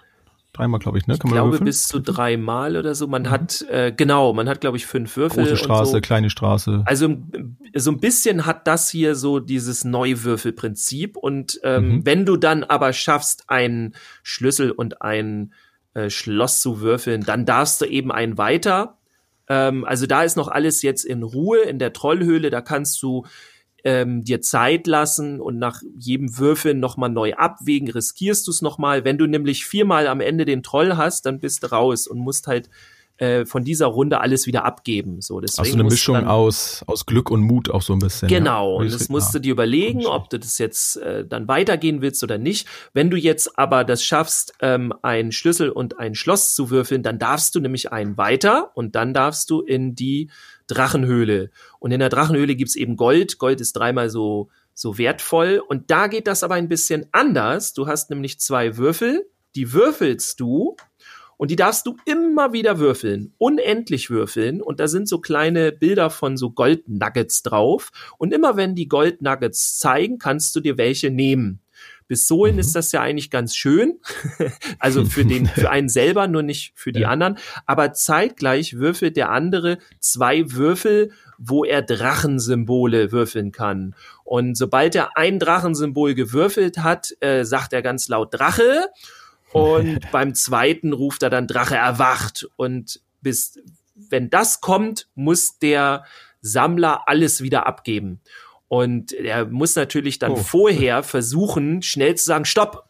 Dreimal, 0.53 0.81
glaube 0.81 0.99
ich, 0.99 1.07
ne? 1.07 1.15
Ich 1.15 1.21
Kann 1.21 1.31
man 1.31 1.37
da 1.37 1.41
glaube 1.43 1.53
würfeln? 1.53 1.65
bis 1.67 1.87
zu 1.89 2.01
dreimal 2.01 2.77
oder 2.77 2.95
so. 2.95 3.07
Man 3.07 3.31
hat, 3.31 3.63
äh, 3.71 3.93
genau, 3.97 4.33
man 4.33 4.49
hat, 4.49 4.61
glaube 4.61 4.77
ich, 4.77 4.87
fünf 4.87 5.17
Würfel. 5.17 5.45
Große 5.45 5.57
Straße, 5.57 5.93
so. 5.93 6.01
kleine 6.01 6.31
Straße. 6.31 6.83
Also 6.87 7.17
so 7.75 7.91
ein 7.91 7.99
bisschen 8.01 8.47
hat 8.47 8.67
das 8.67 8.91
hier 8.91 9.15
so 9.15 9.39
dieses 9.41 9.85
Neuwürfelprinzip. 9.85 11.17
Und 11.17 11.61
ähm, 11.63 11.89
Mhm. 11.89 12.07
wenn 12.07 12.27
du 12.27 12.37
dann 12.37 12.65
aber 12.65 12.93
schaffst, 12.93 13.45
einen 13.49 13.95
Schlüssel 14.23 14.71
und 14.71 15.03
ein 15.03 15.53
äh, 15.95 16.11
Schloss 16.11 16.61
zu 16.61 16.81
würfeln, 16.81 17.23
dann 17.25 17.45
darfst 17.47 17.81
du 17.81 17.85
eben 17.87 18.13
einen 18.13 18.39
weiter. 18.39 18.99
Ähm, 19.49 19.85
also 19.85 20.07
da 20.07 20.23
ist 20.23 20.37
noch 20.37 20.49
alles 20.49 20.83
jetzt 20.83 21.05
in 21.05 21.23
Ruhe 21.23 21.61
in 21.63 21.79
der 21.79 21.93
Trollhöhle. 21.93 22.51
Da 22.51 22.61
kannst 22.61 23.03
du 23.03 23.27
ähm, 23.85 24.25
dir 24.25 24.41
Zeit 24.41 24.87
lassen 24.87 25.41
und 25.41 25.59
nach 25.59 25.83
jedem 25.97 26.39
Würfeln 26.39 26.81
nochmal 26.81 27.11
neu 27.11 27.35
abwägen, 27.35 27.91
riskierst 27.91 28.47
du 28.47 28.51
es 28.51 28.63
nochmal. 28.63 29.05
Wenn 29.05 29.19
du 29.19 29.27
nämlich 29.27 29.65
viermal 29.65 30.07
am 30.07 30.21
Ende 30.21 30.45
den 30.45 30.63
Troll 30.63 30.97
hast, 30.97 31.27
dann 31.27 31.41
bist 31.41 31.63
du 31.63 31.73
raus 31.73 32.07
und 32.07 32.19
musst 32.19 32.47
halt 32.47 32.69
äh, 33.21 33.45
von 33.45 33.65
dieser 33.65 33.87
Runde 33.87 34.21
alles 34.23 34.47
wieder 34.47 34.65
abgeben. 34.65 35.21
So, 35.21 35.41
deswegen 35.41 35.61
Also 35.61 35.75
eine 35.75 35.85
Mischung 35.85 36.15
dann, 36.15 36.27
aus, 36.27 36.83
aus 36.87 37.05
Glück 37.05 37.31
und 37.31 37.43
Mut 37.43 37.71
auch 37.71 37.83
so 37.83 37.93
ein 37.93 37.99
bisschen. 37.99 38.29
Genau, 38.29 38.73
ja. 38.73 38.81
und 38.81 38.93
das 38.95 39.11
musst 39.11 39.35
du 39.35 39.39
dir 39.39 39.53
überlegen, 39.53 40.07
ob 40.07 40.31
du 40.31 40.39
das 40.39 40.57
jetzt 40.57 40.97
äh, 40.97 41.27
dann 41.27 41.47
weitergehen 41.47 42.01
willst 42.01 42.25
oder 42.25 42.39
nicht. 42.39 42.67
Wenn 42.95 43.11
du 43.11 43.19
jetzt 43.19 43.59
aber 43.59 43.85
das 43.85 44.03
schaffst, 44.03 44.55
ähm, 44.61 44.95
einen 45.03 45.33
Schlüssel 45.33 45.69
und 45.69 45.99
ein 45.99 46.15
Schloss 46.15 46.55
zu 46.55 46.71
würfeln, 46.71 47.03
dann 47.03 47.19
darfst 47.19 47.55
du 47.55 47.61
nämlich 47.61 47.93
einen 47.93 48.17
weiter 48.17 48.71
und 48.75 48.95
dann 48.95 49.13
darfst 49.13 49.51
du 49.51 49.61
in 49.61 49.95
die 49.95 50.31
Drachenhöhle. 50.75 51.51
Und 51.79 51.93
in 51.93 52.01
der 52.01 52.09
Drachenhöhle 52.09 52.57
gibt's 52.57 52.77
eben 52.77 52.97
Gold. 52.97 53.39
Gold 53.39 53.61
ist 53.61 53.75
dreimal 53.75 54.11
so, 54.11 54.49
so 54.75 54.99
wertvoll. 54.99 55.63
Und 55.67 55.91
da 55.91 56.07
geht 56.07 56.27
das 56.27 56.43
aber 56.43 56.55
ein 56.55 56.69
bisschen 56.69 57.07
anders. 57.13 57.75
Du 57.75 57.87
hast 57.87 58.11
nämlich 58.11 58.41
zwei 58.41 58.77
Würfel, 58.77 59.27
die 59.55 59.73
würfelst 59.73 60.41
du 60.41 60.77
und 61.41 61.51
die 61.51 61.57
darfst 61.57 61.87
du 61.87 61.97
immer 62.05 62.53
wieder 62.53 62.79
würfeln, 62.79 63.33
unendlich 63.39 64.11
würfeln. 64.11 64.61
Und 64.61 64.79
da 64.79 64.89
sind 64.89 65.09
so 65.09 65.21
kleine 65.21 65.73
Bilder 65.73 66.11
von 66.11 66.37
so 66.37 66.51
Goldnuggets 66.51 67.43
drauf. 67.43 67.93
Und 68.19 68.35
immer 68.35 68.59
wenn 68.59 68.75
die 68.75 68.89
Goldnuggets 68.89 69.79
zeigen, 69.79 70.19
kannst 70.19 70.55
du 70.55 70.61
dir 70.61 70.77
welche 70.77 71.11
nehmen. 71.11 71.63
Bis 72.11 72.27
Sohlen 72.27 72.59
ist 72.59 72.75
das 72.75 72.91
ja 72.91 73.03
eigentlich 73.03 73.31
ganz 73.31 73.55
schön. 73.55 74.01
also 74.81 75.05
für 75.05 75.25
den, 75.25 75.47
für 75.47 75.71
einen 75.71 75.89
selber, 75.89 76.27
nur 76.27 76.43
nicht 76.43 76.73
für 76.75 76.91
die 76.91 77.03
Ja. 77.03 77.09
anderen. 77.11 77.39
Aber 77.67 77.93
zeitgleich 77.93 78.79
würfelt 78.79 79.17
der 79.17 79.31
andere 79.31 79.79
zwei 80.01 80.51
Würfel, 80.51 81.13
wo 81.39 81.65
er 81.65 81.83
Drachensymbole 81.83 83.13
würfeln 83.13 83.53
kann. 83.53 83.95
Und 84.25 84.57
sobald 84.57 84.97
er 84.97 85.17
ein 85.17 85.39
Drachensymbol 85.39 86.15
gewürfelt 86.15 86.79
hat, 86.79 87.15
äh, 87.21 87.45
sagt 87.45 87.73
er 87.73 87.81
ganz 87.83 88.09
laut 88.09 88.35
Drache. 88.35 88.89
Und 89.53 90.01
beim 90.11 90.35
zweiten 90.35 90.93
ruft 90.93 91.23
er 91.23 91.31
dann 91.31 91.47
Drache 91.47 91.77
erwacht. 91.77 92.49
Und 92.57 93.01
bis, 93.23 93.61
wenn 93.95 94.31
das 94.31 94.61
kommt, 94.61 95.07
muss 95.15 95.61
der 95.61 96.05
Sammler 96.43 97.03
alles 97.07 97.41
wieder 97.41 97.69
abgeben. 97.69 98.21
Und 98.73 99.13
er 99.13 99.47
muss 99.47 99.75
natürlich 99.75 100.21
dann 100.21 100.31
Oh. 100.31 100.37
vorher 100.37 101.03
versuchen, 101.03 101.83
schnell 101.83 102.15
zu 102.15 102.25
sagen, 102.25 102.45
stopp, 102.45 102.85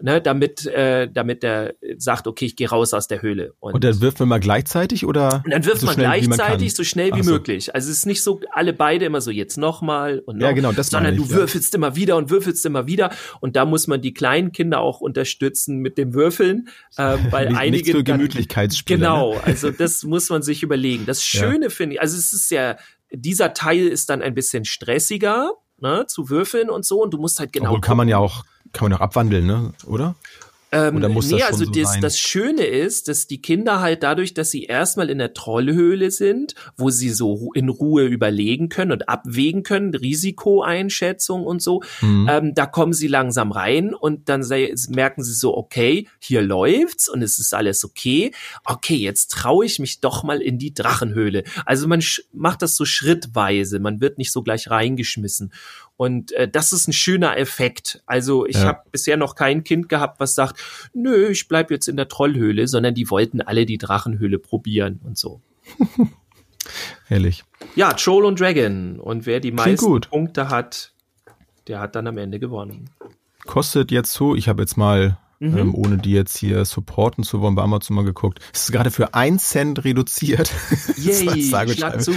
ne, 0.00 0.22
damit, 0.22 0.64
äh, 0.64 1.10
damit 1.12 1.44
er 1.44 1.74
sagt, 1.98 2.26
okay, 2.26 2.46
ich 2.46 2.56
gehe 2.56 2.70
raus 2.70 2.94
aus 2.94 3.06
der 3.06 3.20
Höhle. 3.20 3.52
Und 3.60 3.84
dann 3.84 4.00
wirft 4.00 4.18
man 4.18 4.30
mal 4.30 4.40
gleichzeitig 4.40 5.04
oder? 5.04 5.42
Und 5.44 5.50
dann 5.52 5.66
wirft 5.66 5.80
so 5.82 5.86
man 5.88 5.96
man 5.96 6.04
gleichzeitig 6.06 6.68
kann? 6.68 6.76
so 6.76 6.84
schnell 6.84 7.12
wie 7.14 7.22
so. 7.22 7.32
möglich. 7.32 7.74
Also 7.74 7.90
es 7.90 7.98
ist 7.98 8.06
nicht 8.06 8.22
so 8.22 8.40
alle 8.50 8.72
beide 8.72 9.04
immer 9.04 9.20
so 9.20 9.30
jetzt 9.30 9.58
nochmal 9.58 10.20
und 10.20 10.38
noch, 10.38 10.46
Ja, 10.46 10.52
genau, 10.52 10.72
das 10.72 10.86
sondern 10.86 11.12
meine 11.12 11.16
du 11.18 11.24
ich, 11.24 11.30
ja. 11.32 11.36
würfelst 11.36 11.74
immer 11.74 11.94
wieder 11.96 12.16
und 12.16 12.30
würfelst 12.30 12.64
immer 12.64 12.86
wieder. 12.86 13.10
Und 13.40 13.56
da 13.56 13.66
muss 13.66 13.88
man 13.88 14.00
die 14.00 14.14
kleinen 14.14 14.52
Kinder 14.52 14.80
auch 14.80 15.00
unterstützen 15.02 15.80
mit 15.80 15.98
dem 15.98 16.14
Würfeln, 16.14 16.68
äh, 16.96 17.18
weil 17.30 17.48
Nicht- 17.48 17.58
einige 17.58 17.82
nicht 17.88 17.90
für 17.94 18.04
Gemütlichkeitsspiele, 18.04 19.00
Genau, 19.00 19.34
ne? 19.34 19.44
also 19.44 19.70
das 19.70 20.02
muss 20.02 20.30
man 20.30 20.40
sich 20.40 20.62
überlegen. 20.62 21.04
Das 21.04 21.18
Ja. 21.30 21.40
Schöne 21.40 21.68
finde 21.68 21.96
ich, 21.96 22.00
also 22.00 22.16
es 22.16 22.32
ist 22.32 22.50
ja 22.50 22.78
dieser 23.20 23.54
Teil 23.54 23.86
ist 23.86 24.10
dann 24.10 24.22
ein 24.22 24.34
bisschen 24.34 24.64
stressiger. 24.64 25.52
Ne, 25.78 26.06
zu 26.06 26.30
würfeln 26.30 26.70
und 26.70 26.86
so 26.86 27.02
und 27.02 27.12
du 27.12 27.18
musst 27.18 27.38
halt 27.38 27.52
genau 27.52 27.66
Obwohl 27.66 27.82
kann 27.82 27.98
man 27.98 28.08
ja 28.08 28.16
auch, 28.16 28.44
kann 28.72 28.88
man 28.88 28.96
auch 28.96 29.02
abwandeln, 29.02 29.44
ne? 29.44 29.74
Oder? 29.84 30.14
Ähm, 30.72 30.96
Oder 30.96 31.08
muss 31.08 31.30
nee, 31.30 31.38
das 31.38 31.52
also 31.52 31.64
so 31.64 31.70
das, 31.70 32.00
das 32.00 32.18
Schöne 32.18 32.64
ist, 32.64 33.06
dass 33.06 33.28
die 33.28 33.40
Kinder 33.40 33.80
halt 33.80 34.02
dadurch, 34.02 34.34
dass 34.34 34.50
sie 34.50 34.64
erstmal 34.64 35.10
in 35.10 35.18
der 35.18 35.32
Trollhöhle 35.32 36.10
sind, 36.10 36.56
wo 36.76 36.90
sie 36.90 37.10
so 37.10 37.52
in 37.54 37.68
Ruhe 37.68 38.04
überlegen 38.04 38.68
können 38.68 38.90
und 38.90 39.08
abwägen 39.08 39.62
können, 39.62 39.94
Risikoeinschätzung 39.94 41.44
und 41.44 41.62
so, 41.62 41.82
Mhm. 42.00 42.28
ähm, 42.28 42.54
da 42.54 42.66
kommen 42.66 42.92
sie 42.92 43.06
langsam 43.06 43.52
rein 43.52 43.94
und 43.94 44.28
dann 44.28 44.42
sei, 44.42 44.74
merken 44.88 45.22
sie 45.22 45.34
so, 45.34 45.56
okay, 45.56 46.08
hier 46.18 46.42
läuft's 46.42 47.08
und 47.08 47.22
es 47.22 47.38
ist 47.38 47.54
alles 47.54 47.84
okay. 47.84 48.32
Okay, 48.64 48.96
jetzt 48.96 49.30
traue 49.30 49.66
ich 49.66 49.78
mich 49.78 50.00
doch 50.00 50.24
mal 50.24 50.42
in 50.42 50.58
die 50.58 50.74
Drachenhöhle. 50.74 51.44
Also 51.64 51.86
man 51.86 52.02
macht 52.32 52.62
das 52.62 52.74
so 52.74 52.84
schrittweise, 52.84 53.78
man 53.78 54.00
wird 54.00 54.18
nicht 54.18 54.32
so 54.32 54.42
gleich 54.42 54.68
reingeschmissen. 54.68 55.52
Und 55.96 56.32
äh, 56.32 56.46
das 56.48 56.72
ist 56.72 56.88
ein 56.88 56.92
schöner 56.92 57.38
Effekt. 57.38 58.02
Also 58.06 58.44
ich 58.46 58.56
Ja. 58.56 58.64
habe 58.66 58.80
bisher 58.92 59.16
noch 59.16 59.34
kein 59.34 59.64
Kind 59.64 59.88
gehabt, 59.88 60.20
was 60.20 60.34
sagt, 60.34 60.60
nö, 60.92 61.28
ich 61.28 61.48
bleib 61.48 61.70
jetzt 61.70 61.88
in 61.88 61.96
der 61.96 62.08
Trollhöhle, 62.08 62.68
sondern 62.68 62.94
die 62.94 63.08
wollten 63.10 63.40
alle 63.40 63.64
die 63.66 63.78
Drachenhöhle 63.78 64.38
probieren 64.38 65.00
und 65.04 65.16
so. 65.16 65.40
Herrlich. 67.06 67.44
Ja, 67.76 67.92
Troll 67.92 68.24
und 68.24 68.40
Dragon. 68.40 68.98
Und 68.98 69.26
wer 69.26 69.40
die 69.40 69.52
meisten 69.52 69.84
gut. 69.86 70.10
Punkte 70.10 70.48
hat, 70.48 70.92
der 71.68 71.80
hat 71.80 71.94
dann 71.94 72.06
am 72.06 72.18
Ende 72.18 72.38
gewonnen. 72.40 72.90
Kostet 73.46 73.90
jetzt 73.92 74.12
so, 74.12 74.34
ich 74.34 74.48
habe 74.48 74.62
jetzt 74.62 74.76
mal, 74.76 75.18
Mhm. 75.38 75.58
ähm, 75.58 75.74
ohne 75.74 75.98
die 75.98 76.12
jetzt 76.12 76.36
hier 76.38 76.64
supporten 76.64 77.22
zu 77.22 77.40
wollen, 77.40 77.54
bei 77.54 77.62
Amazon 77.62 77.94
mal 77.94 78.04
geguckt. 78.04 78.40
Es 78.52 78.64
ist 78.64 78.72
gerade 78.72 78.90
für 78.90 79.14
ein 79.14 79.38
Cent 79.38 79.84
reduziert. 79.84 80.50
Yay, 80.96 81.42
schlag 81.42 82.00
zu. 82.02 82.12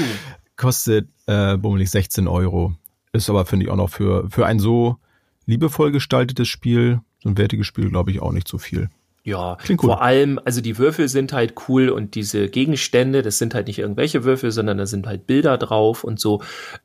Kostet 0.55 1.09
äh, 1.27 1.57
bummelig 1.57 1.91
16 1.91 2.27
Euro. 2.27 2.73
Ist 3.11 3.29
aber, 3.29 3.45
finde 3.45 3.65
ich, 3.65 3.71
auch 3.71 3.75
noch 3.75 3.89
für, 3.89 4.29
für 4.29 4.45
ein 4.45 4.59
so 4.59 4.97
liebevoll 5.45 5.91
gestaltetes 5.91 6.47
Spiel, 6.47 7.01
so 7.21 7.29
ein 7.29 7.37
wertiges 7.37 7.67
Spiel, 7.67 7.89
glaube 7.89 8.11
ich, 8.11 8.21
auch 8.21 8.31
nicht 8.31 8.47
so 8.47 8.57
viel. 8.57 8.89
Ja, 9.23 9.57
Klingt 9.61 9.83
cool. 9.83 9.89
vor 9.89 10.01
allem, 10.01 10.39
also 10.45 10.61
die 10.61 10.77
Würfel 10.77 11.09
sind 11.09 11.33
halt 11.33 11.55
cool 11.67 11.89
und 11.89 12.15
diese 12.15 12.49
Gegenstände, 12.49 13.21
das 13.21 13.37
sind 13.37 13.53
halt 13.53 13.67
nicht 13.67 13.79
irgendwelche 13.79 14.23
Würfel, 14.23 14.51
sondern 14.51 14.77
da 14.77 14.85
sind 14.85 15.07
halt 15.07 15.27
Bilder 15.27 15.57
drauf 15.57 16.03
und 16.03 16.19
so. 16.19 16.41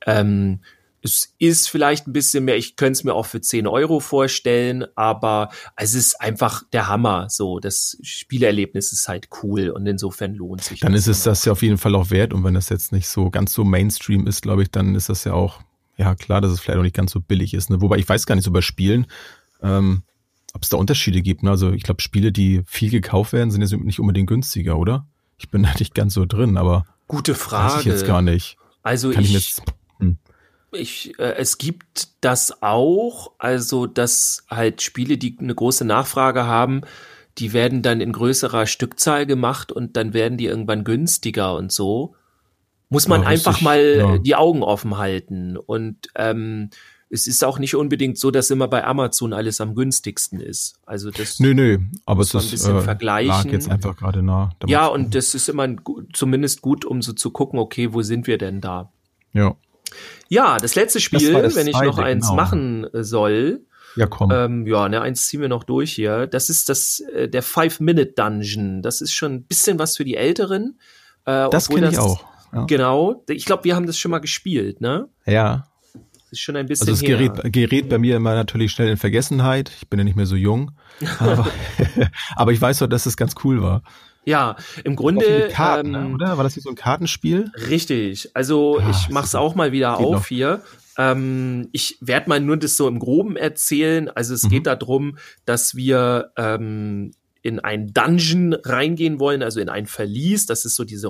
Ähm, 0.07 0.61
es 1.05 1.35
ist 1.39 1.69
vielleicht 1.69 2.07
ein 2.07 2.15
bisschen 2.15 2.47
mehr, 2.47 2.57
ich 2.57 2.77
könnte 2.77 2.93
es 2.93 3.05
mir 3.05 3.13
auch 3.15 3.27
für 3.27 3.41
10 3.41 3.67
Euro 3.67 4.01
vorstellen, 4.01 4.87
aber 4.95 5.51
es 5.77 5.95
ist 5.95 6.19
einfach 6.21 6.63
der 6.73 6.89
Hammer. 6.89 7.27
So, 7.29 7.61
das 7.61 7.99
Spielerlebnis 8.03 8.91
ist 8.91 9.07
halt 9.07 9.29
cool 9.43 9.69
und 9.69 9.87
insofern 9.87 10.35
lohnt 10.35 10.65
sich 10.65 10.81
Dann 10.81 10.95
ist 10.95 11.07
es 11.07 11.23
das 11.23 11.45
ja 11.45 11.53
auf 11.53 11.63
jeden 11.63 11.77
Fall 11.77 11.95
auch 11.95 12.11
wert. 12.11 12.33
Und 12.33 12.43
wenn 12.43 12.55
das 12.55 12.71
jetzt 12.71 12.91
nicht 12.91 13.07
so 13.07 13.31
ganz 13.31 13.53
so 13.53 13.65
Mainstream 13.65 14.27
ist, 14.27 14.41
glaube 14.41 14.63
ich, 14.63 14.71
dann 14.71 14.95
ist 14.95 15.11
das 15.11 15.25
ja 15.25 15.35
auch, 15.35 15.61
ja 15.97 16.15
klar, 16.15 16.41
dass 16.41 16.53
es 16.53 16.61
vielleicht 16.61 16.79
auch 16.79 16.83
nicht 16.83 16.97
ganz 16.97 17.13
so 17.13 17.21
billig 17.21 17.55
ist. 17.55 17.71
Ne? 17.71 17.81
Wobei 17.81 17.97
ich 17.99 18.09
weiß 18.09 18.27
gar 18.27 18.35
nicht 18.35 18.45
so 18.45 18.51
bei 18.51 18.61
Spielen, 18.61 19.07
ähm, 19.63 20.03
ob 20.53 20.63
es 20.63 20.69
da 20.69 20.77
Unterschiede 20.77 21.23
gibt. 21.23 21.43
Ne? 21.43 21.51
Also 21.51 21.73
ich 21.73 21.83
glaube, 21.83 22.03
Spiele, 22.03 22.33
die 22.33 22.63
viel 22.67 22.91
gekauft 22.91 23.33
werden, 23.33 23.51
sind 23.51 23.63
jetzt 23.63 23.73
nicht 23.73 24.01
unbedingt 24.01 24.29
günstiger, 24.29 24.79
oder? 24.79 25.07
Ich 25.39 25.51
bin 25.51 25.63
da 25.65 25.73
nicht 25.79 25.95
ganz 25.95 26.15
so 26.15 26.27
drin, 26.27 26.57
aber 26.57 26.87
Gute 27.07 27.35
Frage. 27.35 27.75
weiß 27.75 27.81
ich 27.81 27.87
jetzt 27.87 28.07
gar 28.07 28.23
nicht. 28.23 28.57
Also 28.83 29.11
Kann 29.11 29.23
ich, 29.23 29.31
ich, 29.31 29.35
jetzt, 29.35 29.63
hm. 29.99 30.19
Ich, 30.73 31.19
äh, 31.19 31.35
es 31.37 31.59
gibt 31.59 32.09
das 32.21 32.63
auch, 32.63 33.33
also 33.39 33.87
dass 33.87 34.45
halt 34.51 34.83
Spiele, 34.83 35.19
die 35.19 35.37
eine 35.39 35.55
große 35.55 35.85
Nachfrage 35.85 36.45
haben, 36.45 36.83
die 37.39 37.53
werden 37.53 37.83
dann 37.83 38.01
in 38.01 38.13
größerer 38.13 38.67
Stückzahl 38.67 39.27
gemacht 39.27 39.73
und 39.73 39.97
dann 39.97 40.15
werden 40.15 40.39
die 40.39 40.47
irgendwann 40.47 40.85
günstiger 40.85 41.57
und 41.57 41.73
so. 41.73 42.15
Muss 42.89 43.09
man 43.09 43.23
Ja, 43.23 43.29
einfach 43.29 43.61
mal 43.61 43.97
ja. 43.97 44.19
die 44.19 44.35
Augen 44.35 44.63
offen 44.63 44.99
halten. 44.99 45.57
Und 45.57 46.09
ähm, 46.15 46.71
es 47.11 47.27
ist 47.27 47.45
auch 47.45 47.59
nicht 47.59 47.77
unbedingt 47.77 48.19
so, 48.19 48.31
dass 48.31 48.51
immer 48.51 48.67
bei 48.67 48.85
Amazon 48.85 49.33
alles 49.33 49.61
am 49.61 49.75
günstigsten 49.75 50.41
ist. 50.41 50.81
Also 50.85 51.11
das 51.11 51.39
Nö, 51.39 51.55
nö, 51.55 51.79
aber 52.07 52.23
es 52.23 52.35
man 52.35 52.43
ein 52.43 52.47
ist, 52.47 52.51
bisschen 52.51 52.77
äh, 52.79 52.81
vergleichen. 52.81 53.29
lag 53.29 53.45
jetzt 53.47 53.71
einfach 53.71 53.97
gerade 53.97 54.23
nah. 54.23 54.51
Ja, 54.67 54.87
und 54.87 55.15
das 55.15 55.35
ist 55.35 55.49
immer 55.49 55.63
ein 55.65 55.81
zumindest 56.13 56.61
gut, 56.63 56.85
um 56.85 57.03
so 57.03 57.13
zu 57.13 57.31
gucken, 57.31 57.59
okay, 57.59 57.93
wo 57.93 58.03
sind 58.03 58.27
wir 58.27 58.39
denn 58.39 58.61
da? 58.61 58.93
Ja, 59.33 59.57
Ja, 60.29 60.59
das 60.59 60.75
letzte 60.75 61.01
Spiel, 61.01 61.35
war 61.35 61.43
das 61.43 61.55
wenn 61.57 61.67
ich 61.69 61.79
noch 61.81 61.99
eins 61.99 62.27
genau. 62.27 62.37
machen 62.37 62.85
äh, 62.93 63.05
soll, 63.05 63.65
ja 63.97 64.07
komm. 64.07 64.31
ähm, 64.33 64.67
ja, 64.67 64.89
ne, 64.89 65.01
eins 65.01 65.27
ziehen 65.29 65.41
wir 65.41 65.49
noch 65.49 65.65
durch 65.65 65.93
hier. 65.93 66.27
Das 66.27 66.51
ist 66.51 66.69
das 66.69 67.01
äh, 67.15 67.29
der 67.29 67.43
Five-Minute-Dungeon. 67.43 68.83
Das 68.83 69.01
ist 69.01 69.13
schon 69.13 69.35
ein 69.35 69.43
bisschen 69.45 69.79
was 69.79 69.97
für 69.97 70.05
die 70.05 70.17
Älteren. 70.17 70.79
Äh, 71.27 71.49
das 71.51 71.69
kenne 71.69 71.91
ich 71.91 71.99
auch. 71.99 72.25
Ja. 72.55 72.65
Genau. 72.67 73.25
Ich 73.29 73.45
glaube, 73.45 73.65
wir 73.65 73.75
haben 73.77 73.87
das 73.87 73.99
schon 73.99 74.11
mal 74.11 74.19
gespielt, 74.21 74.81
ne? 74.81 75.09
ja. 75.27 75.67
Das 76.31 76.41
ist 76.41 76.45
schon 76.47 76.57
ein 76.57 76.67
bisschen 76.67 76.89
Also 76.89 77.05
es 77.05 77.09
her. 77.09 77.17
gerät, 77.19 77.53
gerät 77.53 77.89
bei 77.89 77.97
mir 77.99 78.17
immer 78.17 78.35
natürlich 78.35 78.73
schnell 78.73 78.89
in 78.89 78.97
Vergessenheit. 78.97 79.71
Ich 79.77 79.89
bin 79.89 80.01
ja 80.01 80.05
nicht 80.05 80.17
mehr 80.17 80.27
so 80.27 80.35
jung. 80.35 80.73
Aber, 81.21 81.47
aber 82.37 82.51
ich 82.53 82.61
weiß 82.61 82.79
doch, 82.81 82.89
dass 82.89 83.07
es 83.07 83.17
ganz 83.17 83.35
cool 83.45 83.63
war. 83.63 83.83
Ja, 84.25 84.57
im 84.83 84.97
Grunde 84.97 85.49
Karten, 85.53 85.95
ähm, 85.95 86.15
oder? 86.15 86.37
War 86.37 86.43
das 86.43 86.57
nicht 86.57 86.65
so 86.65 86.71
ein 86.71 86.75
Kartenspiel? 86.77 87.53
Richtig. 87.69 88.31
Also 88.35 88.81
Ah, 88.81 88.91
ich 88.91 89.11
mach's 89.11 89.35
auch 89.37 89.55
mal 89.55 89.71
wieder 89.71 89.99
auf 89.99 90.13
noch. 90.13 90.27
hier. 90.27 90.63
Ähm, 90.99 91.69
ich 91.73 91.99
werde 92.01 92.29
mal 92.29 92.41
nur 92.41 92.57
das 92.57 92.77
so 92.77 92.89
im 92.89 92.99
Groben 92.99 93.37
erzählen. 93.37 94.09
Also 94.09 94.35
es 94.35 94.43
Mhm. 94.45 94.49
geht 94.49 94.67
darum, 94.67 95.19
dass 95.45 95.77
wir 95.77 96.33
ähm, 96.37 97.13
in 97.43 97.61
ein 97.61 97.93
Dungeon 97.93 98.55
reingehen 98.55 99.21
wollen, 99.21 99.43
also 99.45 99.61
in 99.61 99.69
ein 99.69 99.87
Verlies. 99.87 100.47
Das 100.47 100.65
ist 100.65 100.75
so 100.75 100.85
diese 100.85 101.09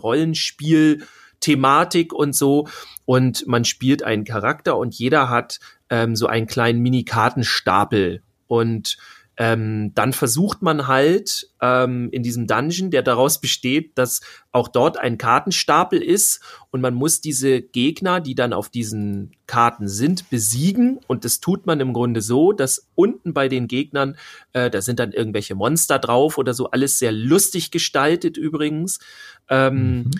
Rollenspiel-Thematik 1.44 2.12
und 2.12 2.34
so. 2.34 2.68
Und 3.06 3.46
man 3.46 3.64
spielt 3.64 4.02
einen 4.02 4.24
Charakter 4.24 4.76
und 4.76 4.94
jeder 4.94 5.28
hat 5.28 5.60
ähm, 5.90 6.16
so 6.16 6.26
einen 6.26 6.46
kleinen 6.46 6.80
Mini-Kartenstapel. 6.80 8.22
Und 8.46 8.96
ähm, 9.36 9.92
dann 9.94 10.12
versucht 10.12 10.62
man 10.62 10.86
halt 10.86 11.50
ähm, 11.60 12.08
in 12.12 12.22
diesem 12.22 12.46
Dungeon, 12.46 12.92
der 12.92 13.02
daraus 13.02 13.40
besteht, 13.40 13.98
dass 13.98 14.20
auch 14.52 14.68
dort 14.68 14.96
ein 14.96 15.18
Kartenstapel 15.18 16.00
ist 16.00 16.40
und 16.70 16.80
man 16.80 16.94
muss 16.94 17.20
diese 17.20 17.60
Gegner, 17.60 18.20
die 18.20 18.36
dann 18.36 18.52
auf 18.52 18.68
diesen 18.68 19.32
Karten 19.48 19.88
sind, 19.88 20.30
besiegen 20.30 21.00
und 21.08 21.24
das 21.24 21.40
tut 21.40 21.66
man 21.66 21.80
im 21.80 21.92
Grunde 21.92 22.20
so, 22.20 22.52
dass 22.52 22.86
unten 22.94 23.34
bei 23.34 23.48
den 23.48 23.66
Gegnern, 23.66 24.16
äh, 24.52 24.70
da 24.70 24.80
sind 24.80 25.00
dann 25.00 25.10
irgendwelche 25.10 25.56
Monster 25.56 25.98
drauf 25.98 26.38
oder 26.38 26.54
so, 26.54 26.70
alles 26.70 27.00
sehr 27.00 27.10
lustig 27.10 27.72
gestaltet 27.72 28.36
übrigens. 28.36 29.00
Ähm, 29.48 30.04
Mhm. 30.04 30.10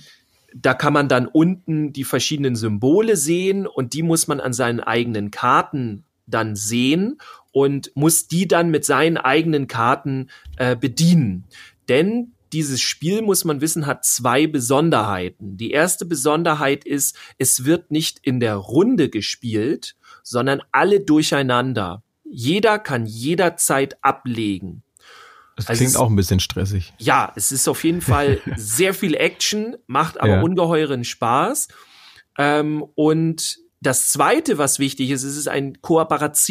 Da 0.55 0.73
kann 0.73 0.93
man 0.93 1.09
dann 1.09 1.27
unten 1.27 1.93
die 1.93 2.05
verschiedenen 2.05 2.55
Symbole 2.55 3.17
sehen 3.17 3.67
und 3.67 3.93
die 3.93 4.03
muss 4.03 4.29
man 4.29 4.40
an 4.40 4.53
seinen 4.53 4.81
eigenen 4.81 5.31
Karten 5.33 6.05
dann 6.27 6.55
sehen 6.55 7.19
und 7.51 7.90
muss 7.95 8.29
die 8.29 8.47
dann 8.47 8.71
mit 8.71 8.85
seinen 8.85 9.17
eigenen 9.17 9.67
Karten 9.67 10.31
äh, 10.57 10.77
bedienen. 10.77 11.45
Denn 11.88 12.33
dieses 12.53 12.81
Spiel, 12.81 13.21
muss 13.21 13.45
man 13.45 13.61
wissen, 13.61 13.85
hat 13.85 14.05
zwei 14.05 14.47
Besonderheiten. 14.47 15.57
Die 15.57 15.73
erste 15.73 16.05
Besonderheit 16.05 16.85
ist, 16.85 17.17
es 17.37 17.64
wird 17.64 17.90
nicht 17.90 18.21
in 18.23 18.38
der 18.38 18.55
Runde 18.55 19.11
gespielt, 19.11 19.97
sondern 20.23 20.62
alle 20.71 21.01
durcheinander. 21.01 22.05
Jeder 22.23 22.79
kann 22.79 23.07
jederzeit 23.07 23.99
ablegen. 24.03 24.84
Das 25.57 25.69
also 25.69 25.79
klingt 25.79 25.90
es- 25.90 25.97
auch 25.97 26.09
ein 26.11 26.17
bisschen 26.17 26.40
stressig. 26.40 26.93
Ja, 26.99 27.33
es 27.37 27.53
ist 27.53 27.69
auf 27.69 27.85
jeden 27.85 28.01
Fall 28.01 28.40
sehr 28.57 28.95
viel 28.95 29.14
Action, 29.14 29.77
macht 29.87 30.21
aber 30.21 30.29
Ja. 30.37 30.43
ungeheuren 30.43 31.05
Spaß. 31.05 31.69
Ähm, 32.38 32.85
und 32.95 33.59
das 33.81 34.09
zweite, 34.09 34.57
was 34.57 34.79
wichtig 34.79 35.11
ist, 35.11 35.25
es 35.25 35.37
ist 35.37 35.47
ein 35.47 35.81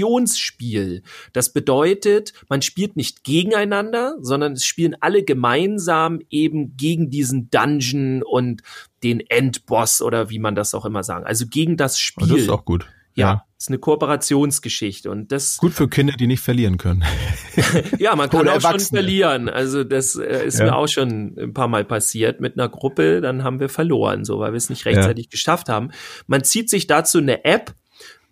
Kooperationsspiel. 0.03 1.03
Das 1.33 1.51
bedeutet, 1.53 2.33
man 2.49 2.61
spielt 2.61 2.95
nicht 2.95 3.23
gegeneinander, 3.23 4.17
sondern 4.21 4.53
es 4.53 4.65
spielen 4.65 4.95
alle 4.99 5.23
gemeinsam 5.23 6.19
eben 6.29 6.75
gegen 6.77 7.09
diesen 7.09 7.49
Dungeon 7.49 8.23
und 8.23 8.61
den 9.03 9.19
Endboss 9.19 10.01
oder 10.01 10.29
wie 10.29 10.39
man 10.39 10.55
das 10.55 10.73
auch 10.73 10.85
immer 10.85 11.03
sagen. 11.03 11.25
Also 11.25 11.47
gegen 11.47 11.77
das 11.77 11.99
Spiel. 11.99 12.27
Oh, 12.31 12.33
das 12.33 12.41
ist 12.43 12.49
auch 12.49 12.65
gut. 12.65 12.85
Ja, 13.15 13.27
ja, 13.27 13.45
ist 13.63 13.69
eine 13.69 13.79
Kooperationsgeschichte 13.79 15.09
und 15.09 15.31
das 15.31 15.57
gut 15.57 15.71
für 15.71 15.87
Kinder, 15.87 16.13
die 16.13 16.27
nicht 16.27 16.41
verlieren 16.41 16.77
können. 16.77 17.05
ja, 17.97 18.13
man 18.13 18.29
kann 18.29 18.47
auch 18.49 18.59
schon 18.59 18.79
verlieren. 18.81 19.47
Also 19.47 19.85
das 19.85 20.17
äh, 20.17 20.45
ist 20.45 20.59
ja. 20.59 20.65
mir 20.65 20.75
auch 20.75 20.87
schon 20.87 21.37
ein 21.39 21.53
paar 21.53 21.69
Mal 21.69 21.85
passiert 21.85 22.41
mit 22.41 22.59
einer 22.59 22.67
Gruppe, 22.67 23.21
dann 23.21 23.45
haben 23.45 23.61
wir 23.61 23.69
verloren, 23.69 24.25
so 24.25 24.39
weil 24.39 24.51
wir 24.51 24.57
es 24.57 24.69
nicht 24.69 24.85
rechtzeitig 24.85 25.27
ja. 25.27 25.29
geschafft 25.31 25.69
haben. 25.69 25.91
Man 26.27 26.43
zieht 26.43 26.69
sich 26.69 26.87
dazu 26.87 27.19
eine 27.19 27.45
App, 27.45 27.73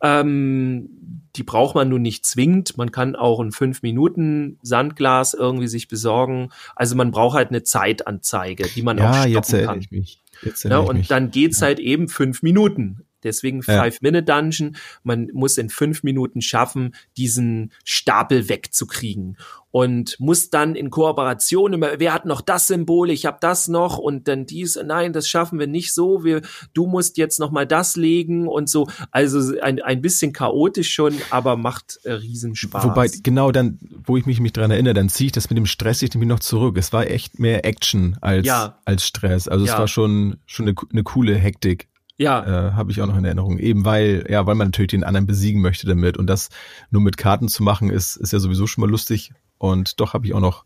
ähm, 0.01 0.89
die 1.37 1.43
braucht 1.43 1.75
man 1.75 1.87
nun 1.87 2.01
nicht 2.01 2.25
zwingend. 2.25 2.77
Man 2.77 2.91
kann 2.91 3.15
auch 3.15 3.39
ein 3.39 3.53
fünf 3.53 3.83
Minuten 3.83 4.59
Sandglas 4.63 5.33
irgendwie 5.33 5.67
sich 5.69 5.87
besorgen. 5.87 6.49
Also 6.75 6.97
man 6.97 7.11
braucht 7.11 7.37
halt 7.37 7.49
eine 7.49 7.63
Zeitanzeige, 7.63 8.67
die 8.75 8.81
man 8.81 8.97
ja, 8.97 9.11
auch 9.11 9.15
stoppen 9.15 9.31
jetzt 9.31 9.65
kann. 9.65 9.79
Ich 9.79 9.91
mich. 9.91 10.19
Jetzt 10.41 10.65
ja, 10.65 10.79
und 10.79 10.97
mich. 10.97 11.07
dann 11.07 11.31
geht's 11.31 11.61
ja. 11.61 11.67
halt 11.67 11.79
eben 11.79 12.09
fünf 12.09 12.43
Minuten. 12.43 13.05
Deswegen 13.23 13.61
Five-Minute-Dungeon. 13.63 14.75
Man 15.03 15.29
muss 15.33 15.57
in 15.57 15.69
fünf 15.69 16.03
Minuten 16.03 16.41
schaffen, 16.41 16.95
diesen 17.17 17.71
Stapel 17.83 18.49
wegzukriegen. 18.49 19.37
Und 19.73 20.19
muss 20.19 20.49
dann 20.49 20.75
in 20.75 20.89
Kooperation 20.89 21.71
immer, 21.71 21.97
wer 21.97 22.13
hat 22.13 22.25
noch 22.25 22.41
das 22.41 22.67
Symbol, 22.67 23.09
ich 23.09 23.25
habe 23.25 23.37
das 23.39 23.69
noch 23.69 23.97
und 23.97 24.27
dann 24.27 24.45
dies, 24.45 24.77
nein, 24.83 25.13
das 25.13 25.29
schaffen 25.29 25.59
wir 25.59 25.67
nicht 25.67 25.93
so, 25.93 26.25
wir, 26.25 26.41
du 26.73 26.87
musst 26.87 27.17
jetzt 27.17 27.39
noch 27.39 27.51
mal 27.51 27.65
das 27.65 27.95
legen 27.95 28.49
und 28.49 28.69
so. 28.69 28.89
Also 29.11 29.57
ein, 29.61 29.81
ein 29.81 30.01
bisschen 30.01 30.33
chaotisch 30.33 30.91
schon, 30.91 31.15
aber 31.29 31.55
macht 31.55 32.01
äh, 32.03 32.11
Riesenspaß. 32.11 32.83
Wobei, 32.83 33.09
genau 33.23 33.53
dann, 33.53 33.79
wo 34.03 34.17
ich 34.17 34.25
mich, 34.25 34.41
mich 34.41 34.51
dran 34.51 34.71
erinnere, 34.71 34.93
dann 34.93 35.07
ziehe 35.07 35.27
ich 35.27 35.31
das 35.31 35.49
mit 35.49 35.57
dem 35.57 35.65
Stress 35.65 36.01
ich 36.01 36.13
nämlich 36.13 36.29
noch 36.29 36.39
zurück. 36.39 36.77
Es 36.77 36.91
war 36.91 37.07
echt 37.07 37.39
mehr 37.39 37.63
Action 37.65 38.17
als, 38.19 38.45
ja. 38.45 38.79
als 38.83 39.05
Stress. 39.05 39.47
Also 39.47 39.65
ja. 39.65 39.73
es 39.73 39.79
war 39.79 39.87
schon, 39.87 40.37
schon 40.45 40.67
eine, 40.67 40.75
eine 40.91 41.03
coole 41.03 41.35
Hektik. 41.35 41.87
Ja. 42.21 42.69
Äh, 42.69 42.73
Habe 42.73 42.91
ich 42.91 43.01
auch 43.01 43.07
noch 43.07 43.17
in 43.17 43.25
Erinnerung. 43.25 43.57
Eben 43.57 43.83
weil, 43.83 44.25
ja, 44.29 44.45
weil 44.45 44.53
man 44.53 44.67
natürlich 44.67 44.91
den 44.91 45.03
anderen 45.03 45.25
besiegen 45.25 45.59
möchte 45.59 45.87
damit. 45.87 46.17
Und 46.17 46.27
das 46.27 46.49
nur 46.91 47.01
mit 47.01 47.17
Karten 47.17 47.47
zu 47.47 47.63
machen, 47.63 47.89
ist, 47.89 48.15
ist 48.15 48.31
ja 48.31 48.37
sowieso 48.37 48.67
schon 48.67 48.83
mal 48.83 48.89
lustig. 48.89 49.33
Und 49.57 49.99
doch 49.99 50.13
habe 50.13 50.27
ich 50.27 50.33
auch 50.35 50.39
noch 50.39 50.63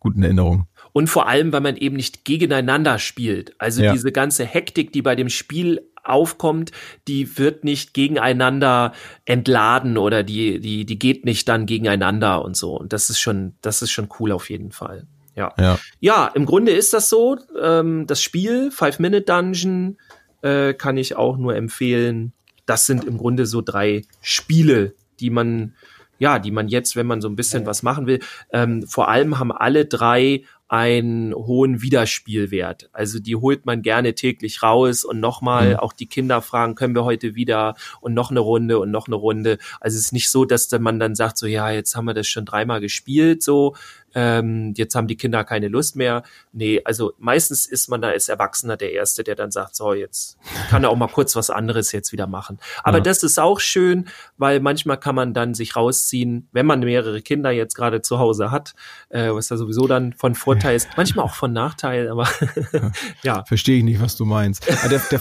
guten 0.00 0.24
Erinnerungen. 0.24 0.66
Und 0.92 1.08
vor 1.08 1.28
allem, 1.28 1.52
weil 1.52 1.60
man 1.60 1.76
eben 1.76 1.94
nicht 1.94 2.24
gegeneinander 2.24 2.98
spielt. 2.98 3.54
Also 3.60 3.82
ja. 3.82 3.92
diese 3.92 4.10
ganze 4.10 4.44
Hektik, 4.44 4.92
die 4.92 5.02
bei 5.02 5.14
dem 5.14 5.28
Spiel 5.28 5.88
aufkommt, 6.02 6.72
die 7.06 7.38
wird 7.38 7.62
nicht 7.62 7.94
gegeneinander 7.94 8.92
entladen 9.24 9.98
oder 9.98 10.24
die, 10.24 10.58
die, 10.58 10.84
die 10.84 10.98
geht 10.98 11.24
nicht 11.24 11.48
dann 11.48 11.66
gegeneinander 11.66 12.44
und 12.44 12.56
so. 12.56 12.76
Und 12.76 12.92
das 12.92 13.08
ist 13.08 13.20
schon, 13.20 13.54
das 13.60 13.82
ist 13.82 13.92
schon 13.92 14.08
cool 14.18 14.32
auf 14.32 14.50
jeden 14.50 14.72
Fall. 14.72 15.06
Ja. 15.36 15.54
Ja, 15.58 15.78
ja 16.00 16.26
im 16.34 16.44
Grunde 16.44 16.72
ist 16.72 16.92
das 16.92 17.08
so. 17.08 17.36
Ähm, 17.62 18.08
das 18.08 18.20
Spiel, 18.20 18.72
Five-Minute-Dungeon, 18.72 19.96
äh, 20.42 20.74
kann 20.74 20.96
ich 20.96 21.16
auch 21.16 21.36
nur 21.36 21.56
empfehlen. 21.56 22.32
Das 22.66 22.86
sind 22.86 23.04
im 23.04 23.18
Grunde 23.18 23.46
so 23.46 23.62
drei 23.62 24.02
Spiele, 24.20 24.94
die 25.20 25.30
man 25.30 25.74
ja, 26.20 26.38
die 26.40 26.50
man 26.50 26.66
jetzt, 26.68 26.96
wenn 26.96 27.06
man 27.06 27.20
so 27.20 27.28
ein 27.28 27.36
bisschen 27.36 27.64
was 27.64 27.84
machen 27.84 28.06
will, 28.06 28.18
ähm, 28.52 28.84
vor 28.86 29.08
allem 29.08 29.38
haben 29.38 29.52
alle 29.52 29.86
drei 29.86 30.42
einen 30.68 31.34
hohen 31.34 31.80
Wiederspielwert. 31.80 32.90
Also 32.92 33.20
die 33.20 33.36
holt 33.36 33.64
man 33.64 33.80
gerne 33.80 34.14
täglich 34.14 34.62
raus 34.62 35.02
und 35.02 35.18
nochmal, 35.18 35.70
mhm. 35.70 35.76
auch 35.76 35.94
die 35.94 36.06
Kinder 36.06 36.42
fragen, 36.42 36.74
können 36.74 36.94
wir 36.94 37.04
heute 37.04 37.34
wieder 37.34 37.74
und 38.02 38.12
noch 38.12 38.30
eine 38.30 38.40
Runde 38.40 38.78
und 38.78 38.90
noch 38.90 39.06
eine 39.06 39.16
Runde. 39.16 39.56
Also 39.80 39.96
es 39.96 40.06
ist 40.06 40.12
nicht 40.12 40.30
so, 40.30 40.44
dass 40.44 40.70
man 40.78 41.00
dann 41.00 41.14
sagt, 41.14 41.38
so 41.38 41.46
ja, 41.46 41.70
jetzt 41.70 41.96
haben 41.96 42.04
wir 42.04 42.14
das 42.14 42.26
schon 42.26 42.44
dreimal 42.44 42.80
gespielt, 42.80 43.42
so, 43.42 43.76
ähm, 44.14 44.74
jetzt 44.76 44.94
haben 44.94 45.06
die 45.06 45.16
Kinder 45.16 45.44
keine 45.44 45.68
Lust 45.68 45.96
mehr. 45.96 46.22
Nee, 46.52 46.80
also 46.84 47.12
meistens 47.18 47.66
ist 47.66 47.88
man 47.88 48.00
da 48.00 48.08
als 48.08 48.28
Erwachsener 48.28 48.76
der 48.76 48.92
Erste, 48.92 49.24
der 49.24 49.34
dann 49.34 49.50
sagt, 49.50 49.76
so, 49.76 49.92
jetzt 49.92 50.38
kann 50.70 50.84
er 50.84 50.90
auch 50.90 50.96
mal 50.96 51.08
kurz 51.08 51.36
was 51.36 51.50
anderes 51.50 51.92
jetzt 51.92 52.12
wieder 52.12 52.26
machen. 52.26 52.58
Aber 52.82 52.98
ja. 52.98 53.02
das 53.02 53.22
ist 53.22 53.38
auch 53.38 53.60
schön, 53.60 54.08
weil 54.36 54.60
manchmal 54.60 54.98
kann 54.98 55.14
man 55.14 55.34
dann 55.34 55.54
sich 55.54 55.76
rausziehen, 55.76 56.48
wenn 56.52 56.66
man 56.66 56.80
mehrere 56.80 57.22
Kinder 57.22 57.50
jetzt 57.50 57.74
gerade 57.74 58.02
zu 58.02 58.18
Hause 58.18 58.50
hat, 58.50 58.74
äh, 59.10 59.30
was 59.30 59.48
da 59.48 59.56
sowieso 59.56 59.86
dann 59.86 60.12
von 60.14 60.34
Vorteil 60.34 60.76
ist, 60.76 60.88
manchmal 60.96 61.24
auch 61.24 61.34
von 61.34 61.52
Nachteil, 61.52 62.08
aber 62.08 62.28
ja. 63.22 63.44
Verstehe 63.44 63.78
ich 63.78 63.84
nicht, 63.84 64.00
was 64.00 64.16
du 64.16 64.24
meinst. 64.24 64.66
Der, 64.68 64.88
der, 64.88 65.20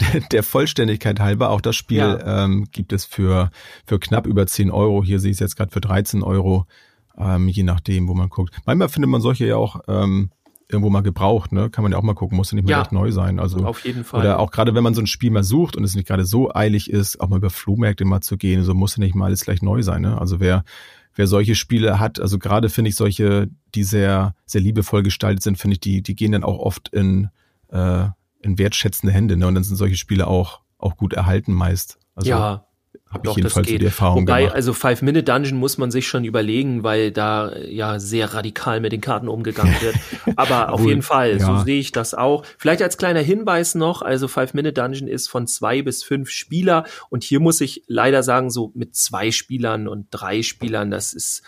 der, 0.00 0.20
der 0.30 0.42
Vollständigkeit 0.42 1.20
halber, 1.20 1.50
auch 1.50 1.60
das 1.60 1.76
Spiel 1.76 1.98
ja. 1.98 2.44
ähm, 2.44 2.68
gibt 2.72 2.92
es 2.92 3.04
für, 3.04 3.50
für 3.86 3.98
knapp 3.98 4.26
über 4.26 4.46
10 4.46 4.70
Euro. 4.70 5.02
Hier 5.02 5.20
sehe 5.20 5.30
ich 5.30 5.36
es 5.36 5.40
jetzt 5.40 5.56
gerade 5.56 5.72
für 5.72 5.80
13 5.80 6.22
Euro 6.22 6.66
ähm, 7.18 7.48
je 7.48 7.62
nachdem, 7.62 8.08
wo 8.08 8.14
man 8.14 8.28
guckt. 8.28 8.54
Manchmal 8.66 8.88
findet 8.88 9.10
man 9.10 9.20
solche 9.20 9.46
ja 9.46 9.56
auch 9.56 9.80
ähm, 9.88 10.30
irgendwo 10.68 10.90
mal 10.90 11.02
gebraucht, 11.02 11.52
ne? 11.52 11.70
Kann 11.70 11.82
man 11.82 11.92
ja 11.92 11.98
auch 11.98 12.02
mal 12.02 12.14
gucken, 12.14 12.36
muss 12.36 12.50
ja 12.50 12.56
nicht 12.56 12.66
mehr 12.66 12.76
ja, 12.76 12.88
neu 12.90 13.10
sein. 13.10 13.38
Also 13.38 13.64
auf 13.64 13.84
jeden 13.84 14.04
Fall. 14.04 14.20
Oder 14.20 14.38
auch 14.38 14.50
gerade 14.50 14.74
wenn 14.74 14.84
man 14.84 14.94
so 14.94 15.00
ein 15.00 15.06
Spiel 15.06 15.30
mal 15.30 15.42
sucht 15.42 15.76
und 15.76 15.84
es 15.84 15.94
nicht 15.94 16.06
gerade 16.06 16.24
so 16.24 16.54
eilig 16.54 16.90
ist, 16.90 17.20
auch 17.20 17.28
mal 17.28 17.38
über 17.38 17.50
Flohmärkte 17.50 18.04
mal 18.04 18.20
zu 18.20 18.36
gehen, 18.36 18.62
so 18.62 18.74
muss 18.74 18.96
ja 18.96 19.00
nicht 19.00 19.14
mal 19.14 19.26
alles 19.26 19.42
gleich 19.42 19.62
neu 19.62 19.82
sein. 19.82 20.02
Ne? 20.02 20.18
Also 20.18 20.40
wer 20.40 20.64
wer 21.14 21.26
solche 21.26 21.54
Spiele 21.54 21.98
hat, 21.98 22.20
also 22.20 22.38
gerade 22.38 22.68
finde 22.68 22.90
ich 22.90 22.96
solche, 22.96 23.48
die 23.74 23.82
sehr 23.82 24.34
sehr 24.46 24.60
liebevoll 24.60 25.02
gestaltet 25.02 25.42
sind, 25.42 25.58
finde 25.58 25.74
ich, 25.74 25.80
die 25.80 26.02
die 26.02 26.14
gehen 26.14 26.32
dann 26.32 26.44
auch 26.44 26.58
oft 26.58 26.88
in 26.88 27.28
äh, 27.68 28.06
in 28.42 28.58
wertschätzende 28.58 29.12
Hände, 29.12 29.36
ne? 29.36 29.46
Und 29.46 29.54
dann 29.54 29.64
sind 29.64 29.76
solche 29.76 29.96
Spiele 29.96 30.26
auch 30.26 30.60
auch 30.78 30.96
gut 30.96 31.12
erhalten 31.12 31.52
meist. 31.52 31.98
Also, 32.14 32.30
ja, 32.30 32.66
habe 33.10 33.28
ich 33.28 33.36
jedenfalls 33.36 33.66
die 33.66 33.84
Erfahrung 33.84 34.22
Wobei, 34.22 34.42
gemacht. 34.42 34.54
also 34.54 34.72
Five-Minute-Dungeon 34.72 35.58
muss 35.58 35.78
man 35.78 35.90
sich 35.90 36.06
schon 36.06 36.24
überlegen, 36.24 36.84
weil 36.84 37.10
da 37.10 37.56
ja 37.56 37.98
sehr 37.98 38.34
radikal 38.34 38.80
mit 38.80 38.92
den 38.92 39.00
Karten 39.00 39.28
umgegangen 39.28 39.74
wird. 39.80 39.96
Aber 40.36 40.72
auf 40.72 40.84
jeden 40.84 41.02
Fall, 41.02 41.38
ja. 41.38 41.44
so 41.44 41.64
sehe 41.64 41.80
ich 41.80 41.90
das 41.90 42.14
auch. 42.14 42.44
Vielleicht 42.56 42.82
als 42.82 42.98
kleiner 42.98 43.20
Hinweis 43.20 43.74
noch, 43.74 44.02
also 44.02 44.28
Five-Minute-Dungeon 44.28 45.08
ist 45.08 45.28
von 45.28 45.48
zwei 45.48 45.82
bis 45.82 46.04
fünf 46.04 46.30
Spieler 46.30 46.84
und 47.08 47.24
hier 47.24 47.40
muss 47.40 47.60
ich 47.60 47.82
leider 47.88 48.22
sagen, 48.22 48.48
so 48.48 48.70
mit 48.74 48.94
zwei 48.94 49.32
Spielern 49.32 49.88
und 49.88 50.06
drei 50.10 50.42
Spielern, 50.42 50.92
das 50.92 51.12
ist 51.12 51.42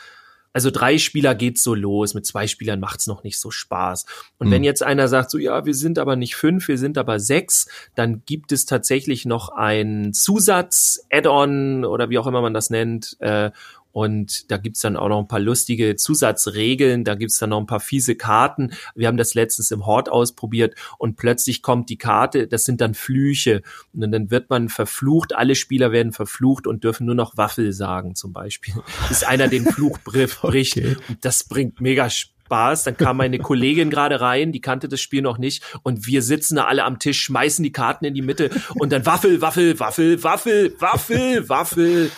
also 0.52 0.70
drei 0.70 0.98
Spieler 0.98 1.34
geht's 1.34 1.62
so 1.62 1.74
los, 1.74 2.14
mit 2.14 2.26
zwei 2.26 2.46
Spielern 2.46 2.80
macht's 2.80 3.06
noch 3.06 3.22
nicht 3.24 3.38
so 3.38 3.50
Spaß. 3.50 4.06
Und 4.38 4.48
mhm. 4.48 4.52
wenn 4.52 4.64
jetzt 4.64 4.82
einer 4.82 5.08
sagt, 5.08 5.30
so 5.30 5.38
ja, 5.38 5.64
wir 5.64 5.74
sind 5.74 5.98
aber 5.98 6.16
nicht 6.16 6.36
fünf, 6.36 6.68
wir 6.68 6.78
sind 6.78 6.98
aber 6.98 7.20
sechs, 7.20 7.68
dann 7.94 8.22
gibt 8.26 8.52
es 8.52 8.66
tatsächlich 8.66 9.24
noch 9.24 9.48
ein 9.50 10.12
Zusatz, 10.12 11.06
Add-on 11.10 11.84
oder 11.84 12.10
wie 12.10 12.18
auch 12.18 12.26
immer 12.26 12.42
man 12.42 12.54
das 12.54 12.70
nennt, 12.70 13.16
äh, 13.20 13.50
und 13.92 14.50
da 14.50 14.56
gibt's 14.56 14.80
dann 14.80 14.96
auch 14.96 15.08
noch 15.08 15.20
ein 15.20 15.28
paar 15.28 15.40
lustige 15.40 15.96
Zusatzregeln, 15.96 17.04
da 17.04 17.14
gibt's 17.14 17.38
dann 17.38 17.50
noch 17.50 17.60
ein 17.60 17.66
paar 17.66 17.80
fiese 17.80 18.16
Karten. 18.16 18.72
Wir 18.94 19.08
haben 19.08 19.16
das 19.16 19.34
letztens 19.34 19.70
im 19.70 19.86
Hort 19.86 20.08
ausprobiert 20.08 20.74
und 20.98 21.16
plötzlich 21.16 21.62
kommt 21.62 21.90
die 21.90 21.98
Karte, 21.98 22.46
das 22.46 22.64
sind 22.64 22.80
dann 22.80 22.94
Flüche. 22.94 23.62
Und 23.92 24.10
dann 24.10 24.30
wird 24.30 24.50
man 24.50 24.68
verflucht, 24.68 25.34
alle 25.34 25.54
Spieler 25.54 25.92
werden 25.92 26.12
verflucht 26.12 26.66
und 26.66 26.84
dürfen 26.84 27.06
nur 27.06 27.14
noch 27.14 27.36
Waffel 27.36 27.72
sagen 27.72 28.14
zum 28.14 28.32
Beispiel. 28.32 28.74
Bis 29.08 29.22
einer 29.22 29.48
den 29.48 29.64
Fluch 29.64 29.98
bricht. 30.04 30.76
okay. 30.76 30.96
Und 31.08 31.24
das 31.24 31.44
bringt 31.44 31.80
mega 31.80 32.08
Spaß. 32.08 32.84
Dann 32.84 32.96
kam 32.96 33.16
meine 33.16 33.38
Kollegin 33.38 33.90
gerade 33.90 34.20
rein, 34.20 34.52
die 34.52 34.60
kannte 34.60 34.88
das 34.88 35.00
Spiel 35.00 35.22
noch 35.22 35.38
nicht. 35.38 35.62
Und 35.82 36.06
wir 36.06 36.22
sitzen 36.22 36.56
da 36.56 36.64
alle 36.64 36.84
am 36.84 36.98
Tisch, 36.98 37.20
schmeißen 37.22 37.62
die 37.62 37.72
Karten 37.72 38.04
in 38.04 38.14
die 38.14 38.22
Mitte 38.22 38.50
und 38.74 38.92
dann 38.92 39.06
Waffel, 39.06 39.40
Waffel, 39.40 39.78
Waffel, 39.78 40.22
Waffel, 40.22 40.74
Waffel, 40.78 41.48
Waffel. 41.48 42.10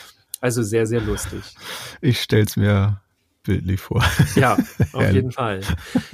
Also 0.44 0.62
sehr, 0.62 0.86
sehr 0.86 1.00
lustig. 1.00 1.42
Ich 2.02 2.20
stell's 2.20 2.58
mir 2.58 3.00
bildlich 3.44 3.80
vor. 3.80 4.04
Ja, 4.36 4.58
auf 4.92 5.10
jeden 5.10 5.32
Fall. 5.32 5.62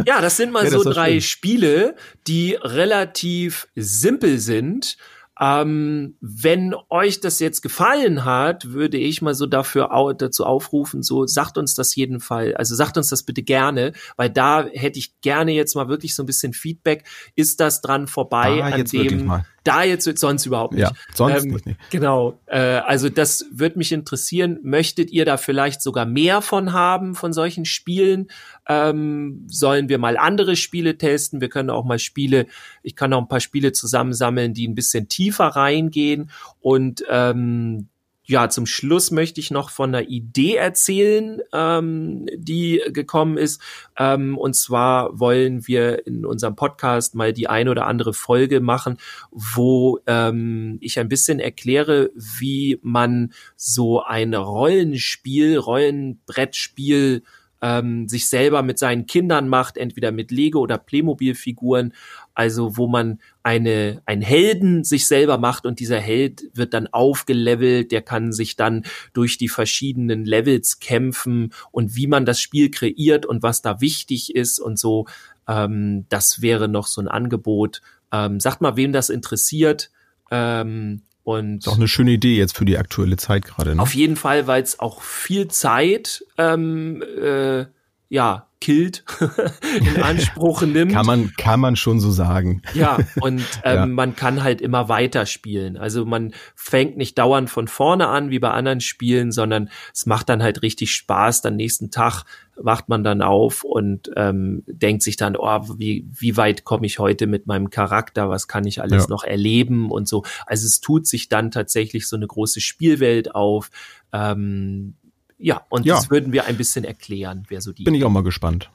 Ja, 0.07 0.21
das 0.21 0.37
sind 0.37 0.53
mal 0.53 0.63
ja, 0.63 0.71
so 0.71 0.85
drei 0.85 1.15
schön. 1.15 1.21
Spiele, 1.21 1.97
die 2.29 2.55
relativ 2.55 3.67
simpel 3.75 4.39
sind. 4.39 4.99
Ähm, 5.41 6.17
wenn 6.21 6.77
euch 6.91 7.19
das 7.19 7.41
jetzt 7.41 7.63
gefallen 7.63 8.25
hat, 8.25 8.71
würde 8.71 8.99
ich 8.99 9.21
mal 9.21 9.35
so 9.35 9.47
dafür 9.47 9.93
au 9.93 10.13
dazu 10.13 10.47
aufrufen, 10.47 11.03
so 11.03 11.27
sagt 11.27 11.59
uns 11.59 11.75
das 11.75 11.97
jeden 11.97 12.21
Fall, 12.21 12.55
also 12.55 12.77
sagt 12.77 12.99
uns 12.99 13.09
das 13.09 13.25
bitte 13.25 13.43
gerne, 13.43 13.95
weil 14.17 14.31
da 14.31 14.65
hätte 14.67 15.01
ich 15.01 15.21
gerne 15.23 15.51
jetzt 15.53 15.75
mal 15.75 15.89
wirklich 15.89 16.15
so 16.15 16.23
ein 16.23 16.27
bisschen 16.27 16.53
Feedback. 16.53 17.05
Ist 17.35 17.59
das 17.59 17.81
dran 17.81 18.07
vorbei 18.07 18.63
ah, 18.63 18.75
an 18.75 18.85
dem, 18.85 19.43
da 19.65 19.83
jetzt 19.83 20.05
sonst 20.19 20.47
überhaupt 20.47 20.75
nicht. 20.75 20.83
Ja, 20.83 20.93
sonst 21.15 21.45
ähm, 21.45 21.53
nicht. 21.53 21.67
Nee. 21.67 21.77
Genau. 21.91 22.39
Äh, 22.47 22.59
also 22.59 23.09
das 23.09 23.47
würde 23.53 23.79
mich 23.79 23.93
interessieren. 23.93 24.59
Möchtet 24.63 25.11
ihr 25.11 25.25
da 25.25 25.37
vielleicht 25.37 25.83
sogar 25.83 26.07
mehr 26.07 26.41
von 26.43 26.73
haben, 26.73 27.15
von 27.15 27.33
solchen 27.33 27.65
Spielen? 27.65 28.29
Ähm, 28.69 29.45
sollen 29.49 29.89
wir 29.89 29.99
mal 29.99 30.17
andere 30.17 30.57
Spiele 30.57 30.97
testen? 30.97 31.41
Wir 31.41 31.49
können 31.49 31.71
auch 31.71 31.85
mal 31.85 31.99
Spiele, 31.99 32.47
ich 32.83 32.97
kann 32.97 33.13
auch 33.13 33.21
ein 33.21 33.29
paar 33.29 33.41
Spiele 33.41 33.73
zusammensammeln, 33.73 34.55
die 34.55 34.67
ein 34.67 34.75
bisschen 34.75 35.09
tiefer 35.09 35.49
reingehen 35.49 36.31
und 36.61 37.05
ähm, 37.11 37.89
ja, 38.31 38.49
zum 38.49 38.65
Schluss 38.65 39.11
möchte 39.11 39.41
ich 39.41 39.51
noch 39.51 39.71
von 39.71 39.93
einer 39.93 40.09
Idee 40.09 40.55
erzählen, 40.55 41.41
ähm, 41.53 42.27
die 42.33 42.81
gekommen 42.93 43.37
ist. 43.37 43.61
Ähm, 43.99 44.39
und 44.39 44.55
zwar 44.55 45.19
wollen 45.19 45.67
wir 45.67 46.07
in 46.07 46.25
unserem 46.25 46.55
Podcast 46.55 47.17
mal 47.17 47.33
die 47.33 47.49
eine 47.49 47.73
oder 47.73 47.87
andere 47.87 48.15
Folge 48.15 48.61
machen, 48.61 48.99
wo 49.33 49.99
ähm, 50.07 50.79
ich 50.81 51.01
ein 51.01 51.09
bisschen 51.09 51.41
erkläre, 51.41 52.11
wie 52.15 52.79
man 52.83 53.33
so 53.57 54.01
ein 54.05 54.33
Rollenspiel, 54.35 55.59
Rollenbrettspiel 55.59 57.25
ähm, 57.63 58.09
sich 58.09 58.29
selber 58.29 58.63
mit 58.63 58.79
seinen 58.79 59.07
Kindern 59.07 59.49
macht, 59.49 59.77
entweder 59.77 60.13
mit 60.13 60.31
Lego 60.31 60.61
oder 60.61 60.79
Playmobil-Figuren, 60.79 61.93
also 62.35 62.77
wo 62.77 62.87
man 62.87 63.21
eine, 63.43 64.03
ein 64.07 64.23
Helden 64.23 64.85
sich 64.85 65.07
selber 65.07 65.39
macht 65.39 65.67
und 65.67 65.81
dieser 65.81 65.99
Held 65.99 66.45
wird 66.55 66.75
dann 66.75 66.87
aufgelevelt, 66.87 67.93
der 67.93 68.03
kann 68.03 68.33
sich 68.33 68.57
dann 68.57 68.85
durch 69.13 69.39
die 69.39 69.49
verschiedenen 69.49 70.25
Levels 70.25 70.81
kämpfen 70.81 71.53
und 71.71 71.97
wie 71.97 72.07
man 72.07 72.25
das 72.25 72.41
Spiel 72.41 72.71
kreiert 72.71 73.27
und 73.27 73.43
was 73.43 73.63
da 73.63 73.81
wichtig 73.81 74.35
ist 74.35 74.59
und 74.59 74.79
so, 74.79 75.07
ähm, 75.47 76.07
das 76.09 76.41
wäre 76.43 76.69
noch 76.69 76.87
so 76.87 77.01
ein 77.01 77.09
Angebot. 77.09 77.83
Ähm, 78.13 78.41
sagt 78.41 78.61
mal, 78.61 78.77
wem 78.77 78.93
das 78.93 79.11
interessiert. 79.11 79.91
Ähm, 80.31 81.03
und 81.37 81.59
ist 81.59 81.69
auch 81.69 81.77
eine 81.77 81.89
schöne 81.89 82.13
Idee 82.13 82.37
jetzt 82.37 82.57
für 82.57 82.65
die 82.65 82.79
aktuelle 82.79 83.17
Zeit 83.17 83.45
gerade. 83.45 83.75
Ne? 83.75 83.83
Auf 83.83 83.95
jeden 83.95 84.17
Fall, 84.17 84.47
weil 84.47 84.63
es 84.63 84.81
auch 84.81 85.03
viel 85.03 85.49
Zeit 85.49 86.25
ähm, 86.39 87.03
äh, 87.03 87.67
ja 88.09 88.47
killt, 88.61 89.05
in 89.81 90.03
Anspruch 90.03 90.63
nimmt. 90.67 90.93
kann 90.93 91.07
man 91.07 91.33
kann 91.37 91.61
man 91.61 91.77
schon 91.77 91.99
so 91.99 92.11
sagen. 92.11 92.63
Ja, 92.75 92.99
und 93.21 93.43
ähm, 93.65 93.77
ja. 93.77 93.87
man 93.87 94.15
kann 94.17 94.43
halt 94.43 94.61
immer 94.61 94.89
weiter 94.89 95.27
spielen. 95.27 95.77
Also 95.77 96.05
man 96.05 96.35
fängt 96.55 96.97
nicht 96.97 97.19
dauernd 97.19 97.49
von 97.49 97.69
vorne 97.69 98.09
an 98.09 98.31
wie 98.31 98.39
bei 98.39 98.51
anderen 98.51 98.81
Spielen, 98.81 99.33
sondern 99.33 99.71
es 99.95 100.07
macht 100.07 100.29
dann 100.29 100.43
halt 100.43 100.63
richtig 100.63 100.93
Spaß. 100.93 101.41
Dann 101.41 101.57
nächsten 101.57 101.91
Tag 101.91 102.25
wacht 102.63 102.89
man 102.89 103.03
dann 103.03 103.23
auf 103.23 103.65
und 103.65 104.11
ähm, 104.17 104.63
denkt 104.67 105.03
sich 105.03 105.17
dann, 105.17 105.37
oh, 105.37 105.79
wie 105.79 106.07
wie 106.13 106.37
weit 106.37 106.65
komme 106.65 106.87
ich 106.87 106.99
heute 106.99 107.27
mit 107.27 107.47
meinem 107.47 107.71
Charakter? 107.71 108.29
Was 108.29 108.49
kann 108.49 108.67
ich 108.67 108.83
alles 108.83 109.05
ja. 109.05 109.09
noch 109.09 109.25
erleben 109.25 109.91
und 109.91 110.09
so. 110.09 110.25
Also 110.47 110.67
es 110.67 110.81
tut 110.81 111.07
sich 111.07 111.29
dann 111.29 111.51
tatsächlich 111.51 112.07
so 112.09 112.17
eine 112.17 112.27
große 112.27 112.61
Spielwelt 112.61 113.35
auf. 113.35 113.71
Ähm, 114.13 114.95
ja, 115.39 115.63
und 115.71 115.87
ja. 115.87 115.97
das 115.97 116.11
würden 116.11 116.33
wir 116.33 116.45
ein 116.45 116.57
bisschen 116.57 116.85
erklären, 116.85 117.45
wer 117.49 117.61
so 117.61 117.73
die. 117.73 117.85
Bin 117.85 117.95
ich 117.95 118.05
auch 118.05 118.11
mal 118.11 118.23
gespannt. 118.23 118.71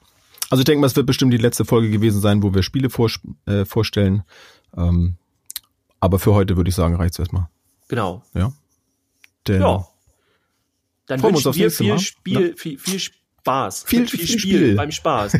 Also 0.50 0.62
ich 0.62 0.65
denke 0.65 0.82
mal, 0.82 0.88
es 0.88 0.95
wird 0.95 1.06
bestimmt 1.06 1.34
die 1.34 1.38
letzte 1.38 1.65
Folge 1.65 1.89
gewesen 1.89 2.21
sein, 2.21 2.43
wo 2.43 2.54
wir 2.54 2.63
Spiele 2.63 2.89
vor, 2.89 3.10
äh, 3.45 3.65
vorstellen. 3.65 4.24
Ähm, 4.76 5.15
aber 6.00 6.19
für 6.19 6.34
heute 6.34 6.58
würde 6.58 6.69
ich 6.69 6.76
sagen, 6.76 6.95
reicht's 6.95 7.19
erstmal. 7.19 7.50
Genau. 7.88 8.24
Ja. 8.34 8.54
Denn 9.48 9.62
ja. 9.62 9.88
Dann 11.08 11.21
wünschen 11.21 11.56
wir 11.56 11.71
viel 11.71 12.00
Spiel, 12.00 12.56
viel, 12.58 12.80
viel 12.80 13.00
Spaß. 13.45 13.84
Viel, 13.84 14.08
viel, 14.08 14.19
viel 14.19 14.27
Spiel, 14.27 14.39
Spiel 14.39 14.75
beim 14.75 14.91
Spaß. 14.91 15.38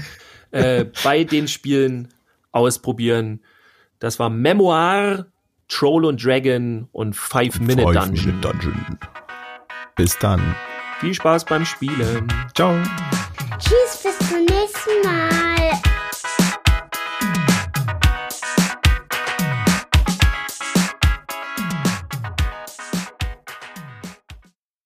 äh, 0.52 0.86
bei 1.04 1.24
den 1.24 1.48
Spielen 1.48 2.10
ausprobieren. 2.52 3.40
Das 3.98 4.20
war 4.20 4.30
Memoir, 4.30 5.26
Troll 5.68 6.06
und 6.06 6.24
Dragon 6.24 6.88
und 6.92 7.16
Five 7.16 7.60
Minute 7.60 7.82
Five 7.82 8.06
Dungeon. 8.06 8.26
Minute 8.28 8.48
Dungeon. 8.48 9.00
Bis 9.96 10.20
dann. 10.20 10.56
Viel 11.00 11.16
Spaß 11.16 11.46
beim 11.46 11.66
Spielen. 11.66 12.32
Ciao. 12.54 12.76
Tschüss, 13.58 14.04
bis 14.04 14.30
zum 14.30 14.46
nächsten 14.46 15.02
Mal. 15.04 15.55